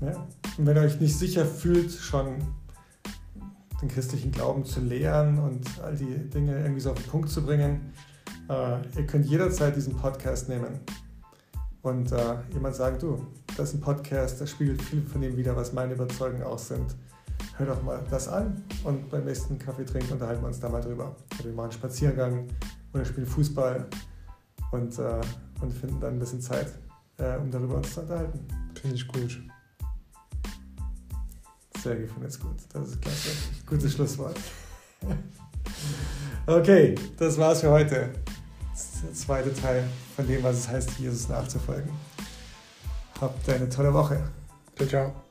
Ja. 0.00 0.26
Und 0.58 0.66
wenn 0.66 0.76
ihr 0.76 0.82
euch 0.82 1.00
nicht 1.00 1.16
sicher 1.16 1.44
fühlt, 1.44 1.92
schon 1.92 2.54
den 3.82 3.88
christlichen 3.88 4.32
Glauben 4.32 4.64
zu 4.64 4.80
lehren 4.80 5.38
und 5.38 5.66
all 5.80 5.96
die 5.96 6.30
Dinge 6.30 6.58
irgendwie 6.58 6.80
so 6.80 6.92
auf 6.92 7.02
den 7.02 7.10
Punkt 7.10 7.28
zu 7.28 7.44
bringen. 7.44 7.92
Äh, 8.48 8.78
ihr 8.96 9.06
könnt 9.06 9.26
jederzeit 9.26 9.76
diesen 9.76 9.96
Podcast 9.96 10.48
nehmen 10.48 10.80
und 11.82 12.12
äh, 12.12 12.36
jemand 12.52 12.74
sagen, 12.74 12.98
du, 12.98 13.26
das 13.56 13.70
ist 13.70 13.74
ein 13.76 13.80
Podcast, 13.80 14.40
das 14.40 14.50
spiegelt 14.50 14.82
viel 14.82 15.02
von 15.02 15.20
dem 15.20 15.36
wieder, 15.36 15.54
was 15.56 15.72
meine 15.72 15.94
Überzeugungen 15.94 16.42
auch 16.42 16.58
sind. 16.58 16.96
Hör 17.56 17.66
doch 17.66 17.82
mal 17.82 18.02
das 18.10 18.28
an 18.28 18.62
und 18.84 19.08
beim 19.10 19.24
nächsten 19.24 19.58
Kaffee 19.58 19.84
trinken 19.84 20.14
unterhalten 20.14 20.42
wir 20.42 20.48
uns 20.48 20.60
da 20.60 20.68
mal 20.68 20.82
drüber. 20.82 21.16
Oder 21.34 21.44
wir 21.44 21.52
machen 21.52 21.64
einen 21.64 21.72
Spaziergang 21.72 22.46
oder 22.92 23.04
spielen 23.04 23.26
Fußball 23.26 23.86
und, 24.72 24.98
äh, 24.98 25.20
und 25.60 25.72
finden 25.72 26.00
dann 26.00 26.14
ein 26.14 26.18
bisschen 26.18 26.40
Zeit, 26.40 26.68
äh, 27.18 27.36
um 27.36 27.50
darüber 27.50 27.76
uns 27.76 27.94
zu 27.94 28.00
unterhalten. 28.00 28.40
Finde 28.80 28.96
ich 28.96 29.08
gut. 29.08 29.40
Sergei 31.82 32.06
findet 32.06 32.30
es 32.30 32.40
gut. 32.40 32.56
Das 32.72 32.88
ist 32.88 33.00
klasse. 33.00 33.28
Gutes 33.66 33.92
Schlusswort. 33.92 34.38
Okay, 36.48 36.94
das 37.18 37.36
war's 37.38 37.60
für 37.60 37.70
heute. 37.70 38.12
Der 39.02 39.12
zweite 39.14 39.54
Teil 39.54 39.84
von 40.14 40.26
dem, 40.26 40.42
was 40.42 40.56
es 40.56 40.68
heißt, 40.68 40.98
Jesus 40.98 41.28
nachzufolgen. 41.28 41.90
Habt 43.20 43.48
eine 43.48 43.68
tolle 43.68 43.92
Woche. 43.92 44.22
Ciao, 44.76 44.88
ciao. 44.88 45.25